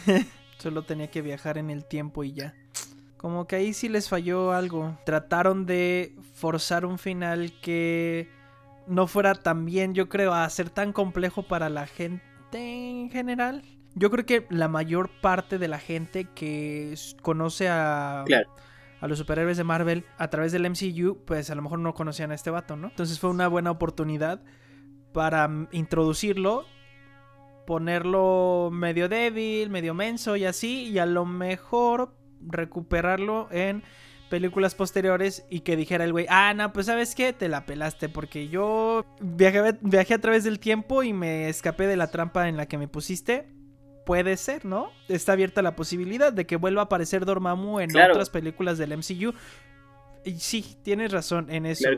Solo 0.59 0.83
tenía 0.83 1.09
que 1.09 1.23
viajar 1.23 1.57
en 1.57 1.71
el 1.71 1.85
tiempo 1.85 2.23
y 2.23 2.33
ya. 2.33 2.53
Como 3.17 3.47
que 3.47 3.55
ahí 3.55 3.73
sí 3.73 3.89
les 3.89 4.09
falló 4.09 4.51
algo. 4.51 4.97
Trataron 5.05 5.65
de 5.65 6.15
forzar 6.33 6.85
un 6.85 6.97
final 6.97 7.51
que 7.61 8.29
no 8.87 9.07
fuera 9.07 9.35
tan 9.35 9.65
bien, 9.65 9.93
yo 9.93 10.09
creo, 10.09 10.33
a 10.33 10.49
ser 10.49 10.69
tan 10.69 10.93
complejo 10.93 11.43
para 11.43 11.69
la 11.69 11.87
gente 11.87 12.19
en 12.53 13.09
general. 13.09 13.63
Yo 13.95 14.09
creo 14.09 14.25
que 14.25 14.47
la 14.49 14.67
mayor 14.67 15.09
parte 15.21 15.57
de 15.57 15.67
la 15.67 15.79
gente 15.79 16.25
que 16.33 16.95
conoce 17.21 17.67
a, 17.67 18.23
a 19.01 19.07
los 19.07 19.17
superhéroes 19.17 19.57
de 19.57 19.63
Marvel 19.63 20.05
a 20.17 20.29
través 20.29 20.51
del 20.51 20.69
MCU, 20.69 21.17
pues 21.25 21.49
a 21.49 21.55
lo 21.55 21.61
mejor 21.61 21.79
no 21.79 21.93
conocían 21.93 22.31
a 22.31 22.35
este 22.35 22.51
vato, 22.51 22.77
¿no? 22.77 22.87
Entonces 22.87 23.19
fue 23.19 23.29
una 23.29 23.47
buena 23.47 23.71
oportunidad 23.71 24.41
para 25.11 25.47
mm, 25.47 25.69
introducirlo, 25.71 26.65
ponerlo 27.65 28.69
medio 28.71 29.09
débil, 29.09 29.69
medio 29.69 29.93
menso 29.93 30.35
y 30.35 30.45
así, 30.45 30.89
y 30.89 30.99
a 30.99 31.05
lo 31.05 31.25
mejor 31.25 32.15
recuperarlo 32.41 33.47
en 33.51 33.83
películas 34.29 34.75
posteriores 34.75 35.45
y 35.49 35.59
que 35.59 35.75
dijera 35.75 36.05
el 36.05 36.13
güey, 36.13 36.25
ah, 36.29 36.53
no, 36.53 36.71
pues 36.71 36.85
sabes 36.85 37.15
qué, 37.15 37.33
te 37.33 37.49
la 37.49 37.65
pelaste 37.65 38.07
porque 38.07 38.47
yo 38.47 39.05
viajé, 39.19 39.77
viajé 39.81 40.13
a 40.13 40.21
través 40.21 40.43
del 40.45 40.59
tiempo 40.59 41.03
y 41.03 41.11
me 41.11 41.49
escapé 41.49 41.85
de 41.85 41.97
la 41.97 42.09
trampa 42.11 42.47
en 42.47 42.55
la 42.55 42.67
que 42.67 42.77
me 42.77 42.87
pusiste. 42.87 43.49
Puede 44.05 44.35
ser, 44.37 44.65
¿no? 44.65 44.91
Está 45.07 45.33
abierta 45.33 45.61
la 45.61 45.75
posibilidad 45.75 46.33
de 46.33 46.45
que 46.45 46.55
vuelva 46.55 46.81
a 46.81 46.85
aparecer 46.85 47.25
Dormammu 47.25 47.79
en 47.79 47.95
otras 47.95 48.29
películas 48.29 48.77
del 48.77 48.97
MCU. 48.97 49.33
Y 50.23 50.33
sí, 50.39 50.77
tienes 50.83 51.11
razón 51.11 51.49
en 51.49 51.65
eso, 51.65 51.89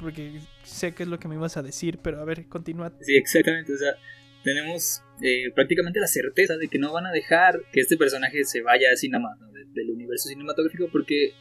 porque 0.00 0.40
sé 0.64 0.94
que 0.94 1.04
es 1.04 1.08
lo 1.08 1.18
que 1.18 1.28
me 1.28 1.36
ibas 1.36 1.56
a 1.56 1.62
decir, 1.62 1.98
pero 2.02 2.20
a 2.20 2.24
ver, 2.24 2.48
continúa. 2.48 2.92
Sí, 3.00 3.16
exactamente, 3.16 3.72
o 3.72 3.76
sea, 3.76 3.94
tenemos 4.42 5.02
eh, 5.20 5.52
prácticamente 5.54 6.00
la 6.00 6.08
certeza 6.08 6.56
de 6.56 6.66
que 6.66 6.78
no 6.78 6.92
van 6.92 7.06
a 7.06 7.12
dejar 7.12 7.60
que 7.72 7.80
este 7.80 7.96
personaje 7.96 8.44
se 8.44 8.62
vaya 8.62 8.88
así 8.92 9.08
nada 9.08 9.24
más 9.24 9.38
del 9.74 9.90
universo 9.90 10.28
cinematográfico 10.28 10.88
porque 10.92 11.32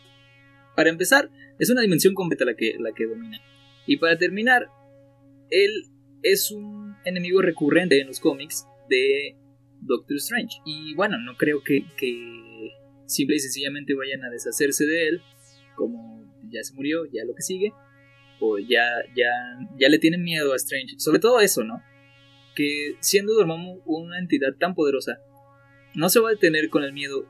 para 0.76 0.90
empezar, 0.90 1.30
es 1.60 1.70
una 1.70 1.82
dimensión 1.82 2.14
completa 2.14 2.46
la 2.46 2.56
que, 2.56 2.76
la 2.80 2.92
que 2.94 3.06
domina. 3.06 3.40
Y 3.86 3.98
para 3.98 4.18
terminar, 4.18 4.68
él 5.50 5.84
es 6.24 6.52
un 6.52 6.96
enemigo 7.06 7.42
recurrente 7.42 8.00
en 8.00 8.08
los 8.08 8.20
cómics 8.20 8.66
de 8.90 9.36
Doctor 9.82 10.18
Strange. 10.18 10.58
Y 10.66 10.96
bueno, 10.96 11.18
no 11.20 11.36
creo 11.36 11.62
que, 11.64 11.86
que 11.98 12.72
simple 13.06 13.36
y 13.36 13.40
sencillamente 13.40 13.94
vayan 13.94 14.24
a 14.24 14.30
deshacerse 14.30 14.86
de 14.86 15.08
él, 15.10 15.22
como 15.76 16.24
ya 16.50 16.64
se 16.64 16.74
murió, 16.74 17.06
ya 17.06 17.26
lo 17.26 17.34
que 17.36 17.42
sigue, 17.42 17.74
o 18.40 18.58
ya, 18.58 18.86
ya, 19.16 19.30
ya 19.78 19.90
le 19.90 20.00
tienen 20.00 20.24
miedo 20.24 20.54
a 20.54 20.56
Strange. 20.56 20.96
Sobre 20.98 21.20
todo 21.20 21.40
eso, 21.40 21.64
¿no? 21.64 21.82
Que 22.56 22.96
siendo 23.00 23.34
Dormammu 23.34 23.82
una 23.86 24.20
entidad 24.20 24.54
tan 24.60 24.74
poderosa, 24.76 25.20
no 25.96 26.10
se 26.10 26.20
va 26.20 26.30
a 26.30 26.32
detener 26.32 26.70
con 26.70 26.84
el 26.84 26.94
miedo 26.94 27.26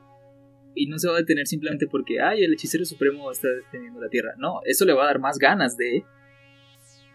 y 0.74 0.86
no 0.86 0.98
se 0.98 1.08
va 1.08 1.14
a 1.14 1.18
detener 1.18 1.46
simplemente 1.46 1.86
porque, 1.86 2.20
ay, 2.20 2.44
el 2.44 2.54
hechicero 2.54 2.84
supremo 2.84 3.30
está 3.30 3.48
defendiendo 3.48 4.00
la 4.00 4.08
tierra. 4.08 4.34
No, 4.38 4.60
eso 4.64 4.84
le 4.84 4.94
va 4.94 5.04
a 5.04 5.06
dar 5.06 5.18
más 5.18 5.38
ganas 5.38 5.76
de, 5.76 6.04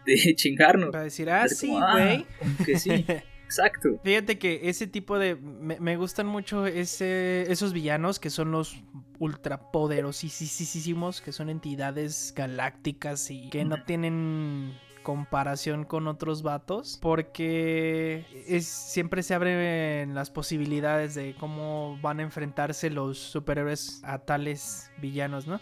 de 0.06 0.34
chingarnos. 0.36 0.94
Va 0.94 1.00
a 1.00 1.04
decir, 1.04 1.28
ah, 1.30 1.48
sí, 1.48 1.72
ah, 1.74 1.92
güey. 1.92 2.26
que 2.64 2.78
sí. 2.78 3.04
Exacto. 3.48 3.98
Fíjate 4.04 4.38
que 4.38 4.68
ese 4.68 4.86
tipo 4.86 5.18
de. 5.18 5.34
Me, 5.36 5.96
gustan 5.96 6.26
mucho 6.26 6.66
ese, 6.66 7.50
esos 7.50 7.72
villanos 7.72 8.20
que 8.20 8.28
son 8.28 8.52
los 8.52 8.76
ultrapoderosísimos, 9.18 11.22
que 11.22 11.32
son 11.32 11.48
entidades 11.48 12.34
galácticas 12.36 13.30
y 13.30 13.48
que 13.48 13.64
no 13.64 13.84
tienen 13.84 14.76
comparación 15.02 15.84
con 15.84 16.08
otros 16.08 16.42
vatos 16.42 16.98
porque 17.00 18.26
es, 18.46 18.66
siempre 18.66 19.22
se 19.22 19.32
abren 19.32 20.14
las 20.14 20.30
posibilidades 20.30 21.14
de 21.14 21.34
cómo 21.40 21.98
van 22.02 22.20
a 22.20 22.24
enfrentarse 22.24 22.90
los 22.90 23.16
superhéroes 23.16 24.02
a 24.04 24.18
tales 24.18 24.90
villanos, 24.98 25.46
¿no? 25.46 25.58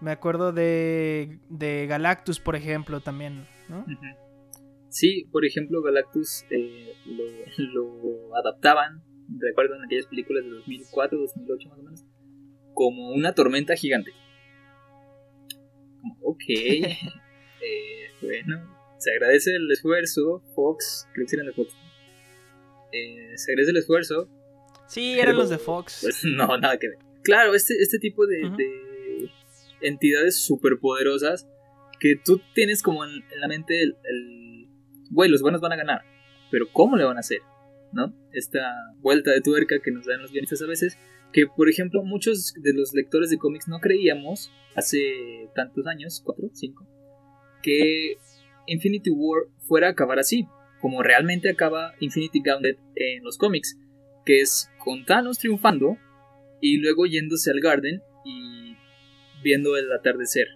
Me 0.00 0.10
acuerdo 0.10 0.52
de, 0.52 1.38
de 1.48 1.86
Galactus, 1.86 2.40
por 2.40 2.56
ejemplo, 2.56 3.00
también, 3.00 3.46
¿no? 3.68 3.86
Sí, 4.94 5.26
por 5.32 5.44
ejemplo, 5.44 5.82
Galactus 5.82 6.44
eh, 6.50 6.94
lo, 7.04 8.36
adaptaban, 8.36 9.02
recuerdo 9.40 9.74
en 9.74 9.82
aquellas 9.82 10.06
películas 10.06 10.44
de 10.44 10.50
2004, 10.50 11.18
2008 11.18 11.68
más 11.68 11.78
o 11.80 11.82
menos, 11.82 12.04
como 12.74 13.10
una 13.10 13.32
tormenta 13.32 13.74
gigante. 13.74 14.12
Como, 16.00 16.16
ok, 16.22 16.44
Eh, 17.66 18.10
bueno, 18.20 18.76
se 18.98 19.10
agradece 19.10 19.56
el 19.56 19.70
esfuerzo, 19.72 20.42
Fox, 20.54 21.08
creo 21.14 21.26
que 21.26 21.36
eran 21.36 21.46
de 21.46 21.54
Fox. 21.54 21.74
Eh, 22.92 23.32
se 23.36 23.52
agradece 23.52 23.70
el 23.70 23.78
esfuerzo. 23.78 24.28
Sí, 24.86 25.18
eran 25.18 25.34
los 25.34 25.48
de 25.48 25.58
Fox. 25.58 26.00
Pues 26.02 26.20
no, 26.24 26.58
nada 26.58 26.78
que 26.78 26.88
ver. 26.88 26.98
Claro, 27.22 27.54
este, 27.54 27.74
este 27.80 27.98
tipo 27.98 28.26
de, 28.26 28.36
de 28.50 29.30
entidades 29.80 30.36
superpoderosas 30.36 31.48
que 31.98 32.16
tú 32.22 32.40
tienes 32.54 32.82
como 32.82 33.02
en, 33.04 33.24
la 33.40 33.48
mente 33.48 33.82
el, 33.82 33.96
el, 34.04 34.43
güey, 35.14 35.30
los 35.30 35.42
buenos 35.42 35.60
van 35.60 35.72
a 35.72 35.76
ganar, 35.76 36.02
pero 36.50 36.66
¿cómo 36.72 36.96
le 36.96 37.04
van 37.04 37.16
a 37.16 37.20
hacer? 37.20 37.38
¿No? 37.92 38.12
Esta 38.32 38.60
vuelta 38.98 39.30
de 39.30 39.40
tuerca 39.40 39.76
que 39.82 39.92
nos 39.92 40.06
dan 40.06 40.20
los 40.20 40.32
guionistas 40.32 40.60
a 40.62 40.66
veces, 40.66 40.98
que 41.32 41.46
por 41.46 41.68
ejemplo 41.68 42.02
muchos 42.02 42.52
de 42.60 42.74
los 42.74 42.92
lectores 42.92 43.30
de 43.30 43.38
cómics 43.38 43.68
no 43.68 43.78
creíamos 43.78 44.52
hace 44.74 45.48
tantos 45.54 45.86
años, 45.86 46.20
cuatro, 46.24 46.48
cinco, 46.52 46.86
que 47.62 48.16
Infinity 48.66 49.10
War 49.10 49.44
fuera 49.60 49.88
a 49.88 49.90
acabar 49.90 50.18
así, 50.18 50.46
como 50.80 51.02
realmente 51.02 51.48
acaba 51.48 51.94
Infinity 52.00 52.40
Gauntlet 52.42 52.78
en 52.96 53.22
los 53.22 53.38
cómics, 53.38 53.78
que 54.24 54.40
es 54.40 54.68
con 54.84 55.04
Thanos 55.04 55.38
triunfando 55.38 55.96
y 56.60 56.78
luego 56.78 57.06
yéndose 57.06 57.50
al 57.50 57.60
Garden 57.60 58.02
y 58.24 58.76
viendo 59.42 59.76
el 59.76 59.92
atardecer, 59.92 60.46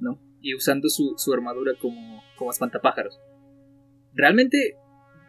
¿no? 0.00 0.20
Y 0.40 0.54
usando 0.54 0.88
su, 0.88 1.14
armadura 1.32 1.74
como, 1.78 2.22
como 2.36 2.50
espantapájaros. 2.50 3.20
Realmente 4.18 4.74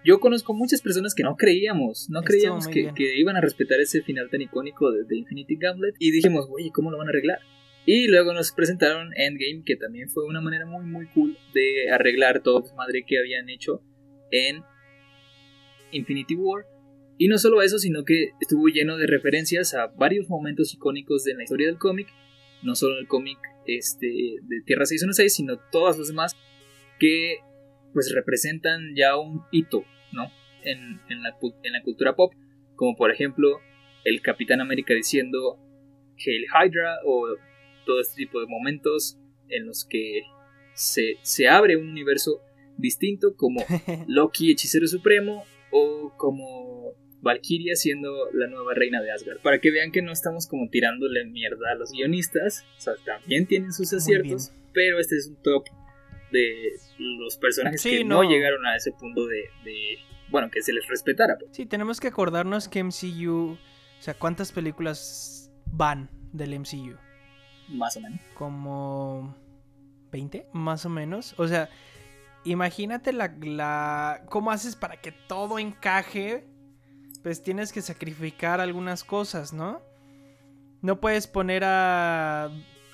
yo 0.03 0.19
conozco 0.19 0.53
muchas 0.53 0.81
personas 0.81 1.13
que 1.13 1.21
no 1.21 1.35
creíamos, 1.35 2.07
no 2.09 2.23
creíamos 2.23 2.67
que, 2.67 2.91
iban 3.17 3.37
a 3.37 3.41
respetar 3.41 3.79
ese 3.79 4.01
final 4.01 4.29
tan 4.31 4.41
icónico 4.41 4.91
de, 4.91 5.03
de 5.03 5.17
Infinity 5.17 5.57
Gauntlet 5.57 5.95
y 5.99 6.11
dijimos, 6.11 6.47
oye, 6.51 6.71
¿cómo 6.73 6.89
lo 6.89 6.97
van 6.97 7.07
a 7.07 7.11
arreglar? 7.11 7.39
Y 7.85 8.07
luego 8.07 8.33
nos 8.33 8.51
presentaron 8.51 9.11
Endgame, 9.15 9.63
que 9.63 9.75
también 9.75 10.09
fue 10.09 10.25
una 10.25 10.41
manera 10.41 10.65
muy 10.65 10.85
muy 10.85 11.07
cool 11.07 11.37
de 11.53 11.91
arreglar 11.91 12.41
todo 12.41 12.65
el 12.67 12.75
madre 12.75 13.03
que 13.05 13.19
habían 13.19 13.47
hecho 13.49 13.81
en 14.31 14.63
Infinity 15.91 16.35
War. 16.35 16.65
Y 17.19 17.27
no 17.27 17.37
solo 17.37 17.61
eso, 17.61 17.77
sino 17.77 18.05
que 18.05 18.29
estuvo 18.41 18.67
lleno 18.69 18.97
de 18.97 19.05
referencias 19.05 19.73
a 19.75 19.87
varios 19.87 20.29
momentos 20.29 20.73
icónicos 20.73 21.23
de 21.25 21.35
la 21.35 21.43
historia 21.43 21.67
del 21.67 21.77
cómic. 21.77 22.07
No 22.63 22.75
solo 22.75 22.97
el 22.97 23.07
cómic 23.07 23.37
este, 23.65 24.07
de 24.07 24.61
Tierra 24.65 24.85
616, 24.85 25.33
sino 25.33 25.57
todas 25.71 25.97
las 25.97 26.07
demás 26.07 26.35
que 26.99 27.37
pues 27.93 28.13
representan 28.13 28.95
ya 28.95 29.17
un 29.17 29.43
hito, 29.51 29.83
¿no? 30.11 30.31
En, 30.63 30.99
en, 31.09 31.23
la, 31.23 31.37
en 31.63 31.73
la 31.73 31.81
cultura 31.83 32.15
pop. 32.15 32.33
Como 32.75 32.95
por 32.95 33.11
ejemplo 33.11 33.59
el 34.05 34.21
Capitán 34.21 34.61
América 34.61 34.93
diciendo 34.93 35.57
Hail 36.17 36.45
Hydra 36.45 36.99
o 37.05 37.27
todo 37.85 37.99
este 37.99 38.15
tipo 38.15 38.39
de 38.39 38.47
momentos 38.47 39.17
en 39.49 39.65
los 39.65 39.85
que 39.85 40.21
se, 40.73 41.17
se 41.21 41.47
abre 41.47 41.75
un 41.75 41.89
universo 41.89 42.41
distinto 42.77 43.35
como 43.35 43.63
Loki, 44.07 44.51
hechicero 44.51 44.87
supremo, 44.87 45.43
o 45.71 46.13
como 46.17 46.93
Valkyria 47.21 47.75
siendo 47.75 48.29
la 48.33 48.47
nueva 48.47 48.73
reina 48.73 49.01
de 49.01 49.11
Asgard. 49.11 49.39
Para 49.41 49.59
que 49.59 49.71
vean 49.71 49.91
que 49.91 50.01
no 50.01 50.11
estamos 50.11 50.47
como 50.47 50.69
tirándole 50.69 51.25
mierda 51.25 51.71
a 51.71 51.75
los 51.75 51.91
guionistas, 51.91 52.65
o 52.77 52.81
sea, 52.81 52.93
también 53.05 53.45
tienen 53.45 53.73
sus 53.73 53.91
aciertos, 53.93 54.53
pero 54.73 54.99
este 54.99 55.17
es 55.17 55.27
un 55.27 55.41
top 55.41 55.65
de 56.31 56.79
los 56.97 57.37
personajes 57.37 57.81
que 57.81 58.03
no. 58.03 58.23
llegaron 58.23 58.65
a 58.65 58.75
ese 58.75 58.91
punto 58.91 59.25
de, 59.25 59.49
de, 59.63 59.97
bueno, 60.29 60.49
que 60.51 60.61
se 60.61 60.73
les 60.73 60.87
respetara. 60.87 61.37
Pues. 61.37 61.51
Sí, 61.53 61.65
tenemos 61.65 61.99
que 61.99 62.07
acordarnos 62.07 62.67
que 62.67 62.83
MCU, 62.83 63.53
o 63.53 64.01
sea, 64.01 64.13
¿cuántas 64.13 64.51
películas 64.51 65.51
van 65.65 66.09
del 66.31 66.59
MCU? 66.59 66.97
Más 67.69 67.97
o 67.97 68.01
menos. 68.01 68.19
Como 68.33 69.35
20, 70.11 70.47
más 70.53 70.85
o 70.85 70.89
menos. 70.89 71.35
O 71.37 71.47
sea, 71.47 71.69
imagínate 72.43 73.13
la, 73.13 73.35
la... 73.41 74.23
¿Cómo 74.29 74.51
haces 74.51 74.75
para 74.75 74.97
que 74.97 75.11
todo 75.11 75.59
encaje? 75.59 76.47
Pues 77.23 77.43
tienes 77.43 77.71
que 77.73 77.81
sacrificar 77.81 78.61
algunas 78.61 79.03
cosas, 79.03 79.53
¿no? 79.53 79.81
No 80.81 80.99
puedes 81.01 81.27
poner 81.27 81.63
a, 81.65 82.49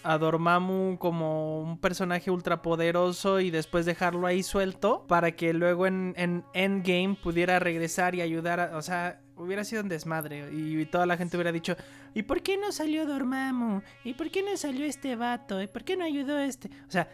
a 0.06 0.18
Dormammu 0.18 0.98
como 1.00 1.62
un 1.62 1.80
personaje 1.80 2.30
ultrapoderoso 2.30 3.40
y 3.40 3.50
después 3.50 3.86
dejarlo 3.86 4.28
ahí 4.28 4.44
suelto 4.44 5.06
para 5.08 5.32
que 5.32 5.54
luego 5.54 5.88
en, 5.88 6.14
en 6.16 6.46
Endgame 6.54 7.18
pudiera 7.22 7.60
regresar 7.60 8.16
y 8.16 8.22
ayudar 8.22 8.60
a... 8.60 8.78
O 8.78 8.82
sea, 8.82 9.20
hubiera 9.38 9.64
sido 9.64 9.82
un 9.82 9.90
desmadre 9.90 10.50
y 10.52 10.86
toda 10.86 11.06
la 11.06 11.18
gente 11.18 11.38
hubiera 11.38 11.52
dicho, 11.52 11.76
¿y 12.14 12.24
por 12.24 12.42
qué 12.42 12.58
no 12.58 12.72
salió 12.72 13.06
Dormammu? 13.06 13.82
¿Y 14.04 14.14
por 14.14 14.30
qué 14.32 14.44
no 14.44 14.56
salió 14.58 14.86
este 14.86 15.16
vato? 15.16 15.62
¿Y 15.62 15.68
por 15.68 15.84
qué 15.84 15.98
no 15.98 16.06
ayudó 16.06 16.40
este? 16.40 16.70
O 16.88 16.92
sea, 16.92 17.10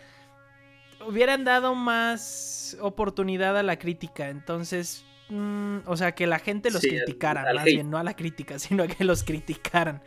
hubieran 1.08 1.44
dado 1.44 1.76
más 1.76 2.78
oportunidad 2.82 3.58
a 3.58 3.64
la 3.64 3.80
crítica, 3.80 4.30
entonces, 4.30 5.06
mm, 5.30 5.80
o 5.86 5.98
sea, 5.98 6.14
que 6.14 6.28
la 6.28 6.40
gente 6.40 6.72
los 6.72 6.82
criticara, 6.82 7.54
más 7.54 7.66
bien, 7.66 7.90
no 7.90 7.98
a 7.98 8.04
la 8.04 8.16
crítica, 8.16 8.60
sino 8.60 8.84
a 8.84 8.88
que 8.88 9.04
los 9.04 9.24
criticaran. 9.24 10.02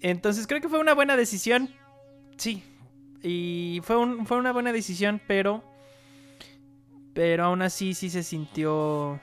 Entonces 0.00 0.46
creo 0.46 0.60
que 0.60 0.68
fue 0.68 0.78
una 0.78 0.94
buena 0.94 1.16
decisión. 1.16 1.68
Sí. 2.36 2.62
Y 3.22 3.80
fue, 3.82 3.96
un, 3.96 4.26
fue 4.26 4.38
una 4.38 4.52
buena 4.52 4.72
decisión, 4.72 5.20
pero... 5.26 5.64
Pero 7.12 7.44
aún 7.44 7.60
así 7.62 7.94
sí 7.94 8.08
se 8.08 8.22
sintió 8.22 9.20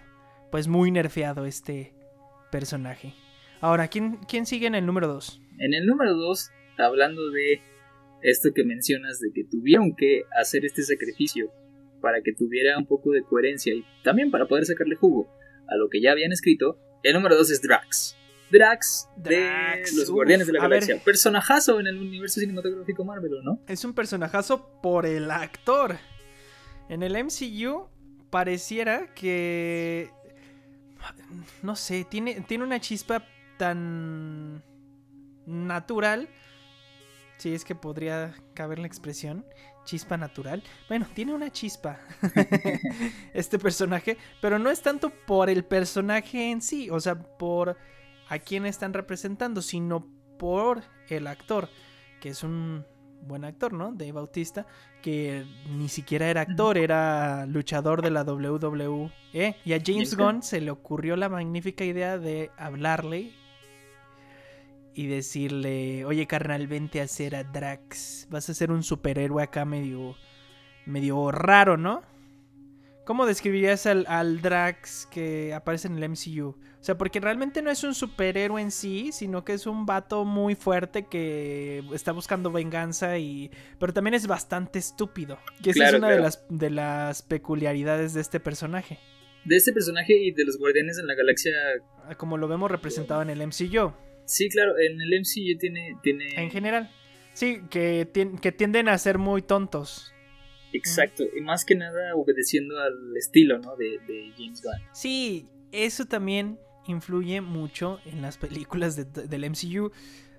pues 0.52 0.68
muy 0.68 0.92
nerfeado 0.92 1.46
este 1.46 1.94
personaje. 2.52 3.14
Ahora, 3.62 3.88
¿quién, 3.88 4.18
quién 4.28 4.46
sigue 4.46 4.68
en 4.68 4.76
el 4.76 4.86
número 4.86 5.08
2? 5.08 5.42
En 5.60 5.74
el 5.74 5.86
número 5.86 6.14
2, 6.14 6.52
hablando 6.78 7.32
de 7.32 7.62
esto 8.22 8.50
que 8.54 8.64
mencionas 8.64 9.20
de 9.20 9.32
que 9.34 9.44
tuvieron 9.46 9.96
que 9.96 10.24
hacer 10.40 10.66
este 10.66 10.84
sacrificio 10.84 11.52
para 12.02 12.22
que 12.22 12.34
tuviera 12.34 12.78
un 12.78 12.86
poco 12.86 13.12
de 13.12 13.24
coherencia 13.24 13.74
y 13.74 13.84
también 14.04 14.32
para 14.32 14.48
poder 14.48 14.66
sacarle 14.66 14.96
jugo 14.96 15.28
a 15.68 15.76
lo 15.76 15.90
que 15.90 16.02
ya 16.02 16.12
habían 16.12 16.32
escrito, 16.32 16.80
el 17.04 17.14
número 17.14 17.36
2 17.36 17.52
es 17.52 17.62
Drax. 17.62 18.18
Drax, 18.50 19.10
de 19.18 19.84
los 19.96 20.10
Guardianes 20.10 20.48
de 20.48 20.54
la 20.54 20.62
Galaxia. 20.62 21.02
Personajazo 21.04 21.80
en 21.80 21.88
el 21.88 21.98
universo 21.98 22.40
cinematográfico 22.40 23.04
Marvel, 23.04 23.44
no? 23.44 23.60
Es 23.68 23.84
un 23.84 23.94
personajazo 23.94 24.80
por 24.82 25.06
el 25.06 25.30
actor. 25.32 25.98
En 26.90 27.04
el 27.04 27.14
MCU 27.24 27.90
pareciera 28.30 29.14
que... 29.14 30.12
No 31.62 31.76
sé, 31.76 32.06
tiene, 32.10 32.42
tiene 32.42 32.64
una 32.64 32.80
chispa 32.80 33.26
tan 33.58 34.64
natural. 35.46 36.30
Si 37.38 37.54
es 37.54 37.64
que 37.64 37.76
podría 37.76 38.34
caber 38.54 38.80
la 38.80 38.88
expresión. 38.88 39.46
Chispa 39.84 40.18
natural. 40.18 40.64
Bueno, 40.88 41.08
tiene 41.14 41.34
una 41.34 41.52
chispa 41.52 42.00
este 43.34 43.60
personaje. 43.60 44.18
Pero 44.42 44.58
no 44.58 44.70
es 44.70 44.82
tanto 44.82 45.10
por 45.10 45.50
el 45.50 45.64
personaje 45.64 46.50
en 46.52 46.62
sí. 46.62 46.90
O 46.90 47.00
sea, 47.00 47.16
por 47.16 47.78
a 48.30 48.40
quién 48.40 48.66
están 48.66 48.94
representando. 48.94 49.62
Sino 49.62 50.08
por 50.38 50.84
el 51.10 51.28
actor. 51.28 51.70
Que 52.22 52.30
es 52.30 52.44
un 52.44 52.86
buen 53.22 53.46
actor, 53.46 53.74
¿no? 53.74 53.92
De 53.92 54.12
Bautista, 54.12 54.66
que 55.02 55.46
ni 55.70 55.90
siquiera 55.90 56.30
era 56.30 56.42
actor, 56.42 56.78
era 56.78 57.46
luchador 57.46 58.02
de 58.02 58.12
la 58.12 58.24
WWE. 58.24 59.12
Y 59.66 59.74
a 59.74 59.82
James 59.84 60.16
Gunn 60.16 60.44
se 60.44 60.62
le 60.62 60.72
ocurrió 60.72 61.16
la 61.16 61.30
magnífica 61.30 61.84
idea 61.84 62.18
de 62.18 62.52
hablarle 62.58 63.34
y 64.94 65.08
decirle, 65.08 66.06
oye 66.06 66.26
carnal, 66.26 66.68
vente 66.68 67.02
a 67.02 67.04
hacer 67.04 67.36
a 67.36 67.44
Drax. 67.44 68.28
Vas 68.32 68.50
a 68.50 68.54
ser 68.54 68.72
un 68.72 68.84
superhéroe 68.84 69.44
acá 69.44 69.64
medio, 69.64 70.16
medio 70.86 71.32
raro, 71.32 71.78
¿no? 71.78 72.02
¿Cómo 73.08 73.26
describirías 73.26 73.86
al, 73.86 74.06
al, 74.10 74.42
Drax 74.42 75.06
que 75.10 75.54
aparece 75.54 75.88
en 75.88 75.98
el 75.98 76.10
MCU? 76.10 76.50
O 76.50 76.84
sea, 76.84 76.98
porque 76.98 77.22
realmente 77.22 77.62
no 77.62 77.72
es 77.72 77.86
un 77.86 77.96
superhéroe 77.96 78.62
en 78.62 78.70
sí, 78.70 79.14
sino 79.14 79.46
que 79.46 79.54
es 79.54 79.66
un 79.66 79.86
vato 79.86 80.26
muy 80.26 80.56
fuerte 80.56 81.06
que 81.10 81.86
está 81.94 82.12
buscando 82.12 82.52
venganza 82.52 83.18
y... 83.18 83.50
Pero 83.80 83.94
también 83.94 84.14
es 84.14 84.28
bastante 84.28 84.78
estúpido. 84.78 85.40
Que 85.64 85.70
esa 85.70 85.88
es 85.88 85.94
una 85.94 86.10
de, 86.10 86.20
las, 86.20 86.44
de 86.50 86.70
las 86.70 87.22
peculiaridades 87.22 88.14
de 88.14 88.20
este 88.20 88.42
personaje. 88.42 89.00
De 89.46 89.56
este 89.56 89.72
personaje 89.72 90.14
y 90.14 90.32
de 90.32 90.44
los 90.44 90.58
Guardianes 90.58 91.00
en 91.00 91.08
la 91.08 91.16
Galaxia... 91.16 91.54
Como 92.18 92.36
lo 92.36 92.50
vemos 92.50 92.70
representado 92.70 93.22
en 93.22 93.30
el 93.30 93.40
MCU. 93.40 93.94
Sí, 94.26 94.50
claro, 94.50 94.78
en 94.80 95.00
el 95.00 95.22
MCU 95.22 95.58
tiene... 95.58 95.96
tiene... 96.04 96.26
En 96.36 96.52
general. 96.52 96.92
Sí, 97.32 97.62
que, 97.70 98.10
que 98.42 98.52
tienden 98.52 98.90
a 98.90 98.98
ser 98.98 99.18
muy 99.18 99.42
tontos. 99.42 100.14
Exacto, 100.78 101.24
y 101.36 101.42
más 101.42 101.66
que 101.66 101.76
nada 101.76 102.16
obedeciendo 102.16 102.80
al 102.80 103.16
estilo, 103.18 103.60
¿no? 103.60 103.76
De, 103.76 104.00
de 104.08 104.32
James 104.38 104.62
Gunn. 104.62 104.82
Sí, 104.94 105.48
eso 105.72 106.06
también 106.06 106.60
influye 106.88 107.42
mucho 107.42 108.00
en 108.06 108.22
las 108.22 108.38
películas 108.38 108.96
del 109.14 109.50
MCU. 109.50 109.92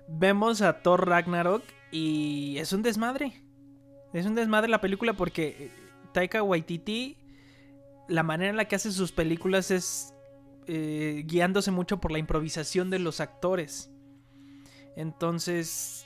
Vemos 0.07 0.61
a 0.61 0.81
Thor 0.81 1.07
Ragnarok 1.07 1.63
y 1.91 2.57
es 2.57 2.73
un 2.73 2.81
desmadre. 2.81 3.33
Es 4.13 4.25
un 4.25 4.35
desmadre 4.35 4.69
la 4.69 4.81
película 4.81 5.13
porque 5.13 5.55
eh, 5.59 5.71
Taika 6.13 6.41
Waititi, 6.41 7.17
la 8.07 8.23
manera 8.23 8.49
en 8.49 8.57
la 8.57 8.65
que 8.65 8.75
hace 8.75 8.91
sus 8.91 9.11
películas 9.11 9.69
es 9.69 10.13
eh, 10.67 11.23
guiándose 11.25 11.71
mucho 11.71 11.99
por 11.99 12.11
la 12.11 12.19
improvisación 12.19 12.89
de 12.89 12.99
los 12.99 13.19
actores. 13.19 13.91
Entonces, 14.95 16.05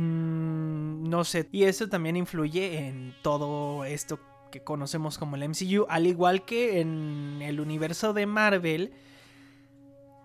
mm, 0.00 1.08
no 1.08 1.24
sé. 1.24 1.48
Y 1.52 1.64
eso 1.64 1.88
también 1.88 2.16
influye 2.16 2.78
en 2.78 3.14
todo 3.22 3.84
esto 3.84 4.20
que 4.50 4.62
conocemos 4.62 5.18
como 5.18 5.36
el 5.36 5.48
MCU. 5.48 5.86
Al 5.88 6.06
igual 6.06 6.44
que 6.44 6.80
en 6.80 7.40
el 7.42 7.60
universo 7.60 8.12
de 8.12 8.26
Marvel, 8.26 8.92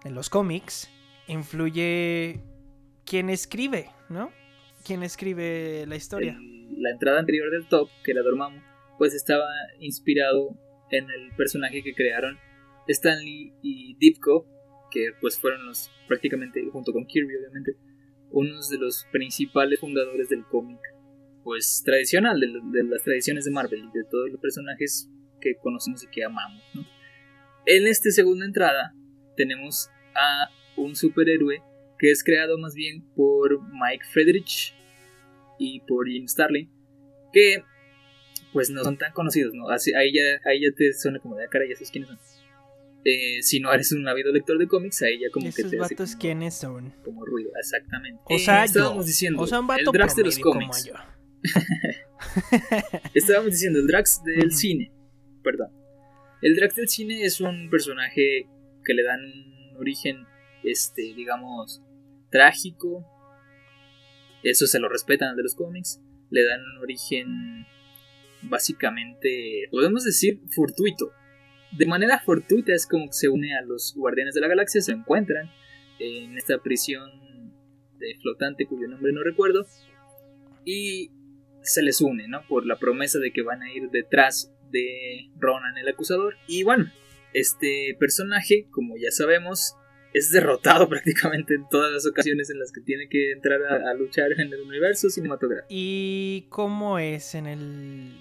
en 0.03 0.15
los 0.15 0.29
cómics, 0.29 0.89
influye 1.27 2.41
quién 3.05 3.29
escribe, 3.29 3.89
¿no? 4.09 4.31
Quién 4.85 5.03
escribe 5.03 5.85
la 5.87 5.95
historia. 5.95 6.37
la 6.77 6.91
entrada 6.91 7.19
anterior 7.19 7.49
del 7.51 7.67
top, 7.67 7.89
que 8.03 8.11
era 8.11 8.21
Dormammu, 8.21 8.59
pues 8.97 9.13
estaba 9.13 9.47
inspirado 9.79 10.57
en 10.91 11.09
el 11.09 11.35
personaje 11.35 11.81
que 11.83 11.93
crearon 11.93 12.37
Stanley 12.87 13.53
y 13.61 13.95
Ditko, 13.97 14.45
que 14.91 15.11
pues 15.19 15.39
fueron 15.39 15.65
los 15.65 15.91
prácticamente, 16.07 16.63
junto 16.71 16.93
con 16.93 17.05
Kirby 17.05 17.35
obviamente, 17.35 17.75
unos 18.31 18.69
de 18.69 18.77
los 18.77 19.05
principales 19.11 19.79
fundadores 19.79 20.29
del 20.29 20.43
cómic, 20.45 20.79
pues 21.43 21.81
tradicional, 21.85 22.39
de, 22.39 22.83
las 22.83 23.03
tradiciones 23.03 23.45
de 23.45 23.51
Marvel 23.51 23.79
y 23.79 23.97
de 23.97 24.03
todos 24.09 24.29
los 24.31 24.39
personajes 24.39 25.09
que 25.39 25.55
conocemos 25.55 26.03
y 26.03 26.07
que 26.07 26.23
amamos. 26.23 26.63
En 27.65 27.87
esta 27.87 28.09
segunda 28.11 28.45
entrada 28.45 28.93
tenemos 29.35 29.89
a 30.15 30.49
un 30.77 30.95
superhéroe 30.95 31.61
que 31.97 32.11
es 32.11 32.23
creado 32.23 32.57
más 32.57 32.75
bien 32.75 33.03
por 33.15 33.61
Mike 33.71 34.05
Friedrich 34.11 34.75
y 35.57 35.79
por 35.81 36.07
Jim 36.07 36.27
Starlin, 36.27 36.69
que 37.31 37.63
pues 38.51 38.69
no 38.69 38.83
son 38.83 38.97
tan 38.97 39.11
conocidos, 39.11 39.53
¿no? 39.53 39.69
ahí, 39.69 40.13
ya, 40.13 40.39
ya 40.45 40.75
te 40.75 40.93
suena 40.93 41.19
como 41.19 41.35
de 41.35 41.43
ah, 41.43 41.47
cara, 41.49 41.65
ya 41.67 41.75
sabes 41.75 41.91
quiénes 41.91 42.09
son. 42.09 42.19
Eh, 43.07 43.43
si 43.43 43.59
no 43.59 43.71
eres 43.71 43.91
un 43.91 44.07
ávido 44.07 44.31
lector 44.31 44.57
de 44.57 44.67
cómics, 44.67 45.03
ahí 45.03 45.19
ya 45.19 45.29
como 45.29 45.53
que 45.53 45.63
te 45.63 45.77
vatos 45.77 46.11
como, 46.11 46.21
quiénes 46.21 46.55
son? 46.55 46.91
Como 47.03 47.23
ruido, 47.23 47.51
exactamente. 47.55 48.19
O 48.25 48.39
sea, 48.39 48.63
eh, 48.63 48.65
estábamos 48.65 49.05
diciendo 49.05 49.43
o 49.43 49.45
sea, 49.45 49.59
un 49.59 49.67
vato 49.67 49.91
el 49.91 49.91
Drax 49.91 50.15
de 50.15 50.23
los 50.23 50.39
cómics. 50.39 50.89
estábamos 53.13 53.51
diciendo 53.51 53.77
el 53.77 53.85
Drax 53.85 54.23
del 54.23 54.51
cine. 54.51 54.91
Perdón. 55.43 55.69
El 56.41 56.55
Drax 56.55 56.75
del 56.77 56.89
cine 56.89 57.23
es 57.23 57.39
un 57.41 57.69
personaje 57.69 58.49
que 58.83 58.93
le 58.95 59.03
dan 59.03 59.19
un 59.21 59.77
origen, 59.77 60.25
este, 60.63 61.03
digamos, 61.13 61.83
trágico. 62.31 63.05
Eso 64.41 64.65
se 64.65 64.79
lo 64.79 64.89
respetan 64.89 65.29
al 65.29 65.35
de 65.35 65.43
los 65.43 65.53
cómics. 65.53 66.01
Le 66.31 66.43
dan 66.43 66.59
un 66.59 66.81
origen 66.81 67.67
básicamente, 68.41 69.67
podemos 69.69 70.03
decir, 70.03 70.41
fortuito 70.49 71.11
de 71.77 71.85
manera 71.85 72.19
fortuita 72.19 72.73
es 72.73 72.87
como 72.87 73.07
que 73.07 73.13
se 73.13 73.29
une 73.29 73.55
a 73.55 73.61
los 73.61 73.93
Guardianes 73.95 74.35
de 74.35 74.41
la 74.41 74.47
Galaxia, 74.47 74.81
se 74.81 74.91
encuentran 74.91 75.51
en 75.99 76.37
esta 76.37 76.57
prisión 76.59 77.09
de 77.97 78.15
flotante 78.21 78.65
cuyo 78.65 78.87
nombre 78.87 79.13
no 79.13 79.23
recuerdo 79.23 79.65
y 80.63 81.11
se 81.61 81.81
les 81.81 82.01
une, 82.01 82.27
¿no? 82.27 82.45
Por 82.47 82.65
la 82.65 82.77
promesa 82.77 83.19
de 83.19 83.31
que 83.31 83.41
van 83.41 83.61
a 83.61 83.71
ir 83.71 83.89
detrás 83.89 84.53
de 84.71 85.29
Ronan 85.37 85.77
el 85.77 85.87
acusador 85.87 86.35
y 86.47 86.63
bueno, 86.63 86.91
este 87.33 87.95
personaje, 87.99 88.67
como 88.71 88.95
ya 88.97 89.11
sabemos, 89.11 89.75
es 90.13 90.31
derrotado 90.31 90.87
prácticamente 90.89 91.55
en 91.55 91.67
todas 91.69 91.91
las 91.91 92.05
ocasiones 92.05 92.49
en 92.49 92.59
las 92.59 92.71
que 92.71 92.81
tiene 92.81 93.07
que 93.09 93.31
entrar 93.31 93.61
a, 93.63 93.91
a 93.91 93.93
luchar 93.93 94.31
en 94.33 94.53
el 94.53 94.61
universo 94.61 95.09
cinematográfico. 95.09 95.67
¿Y 95.69 96.45
cómo 96.49 96.99
es 96.99 97.35
en 97.35 97.47
el 97.47 98.13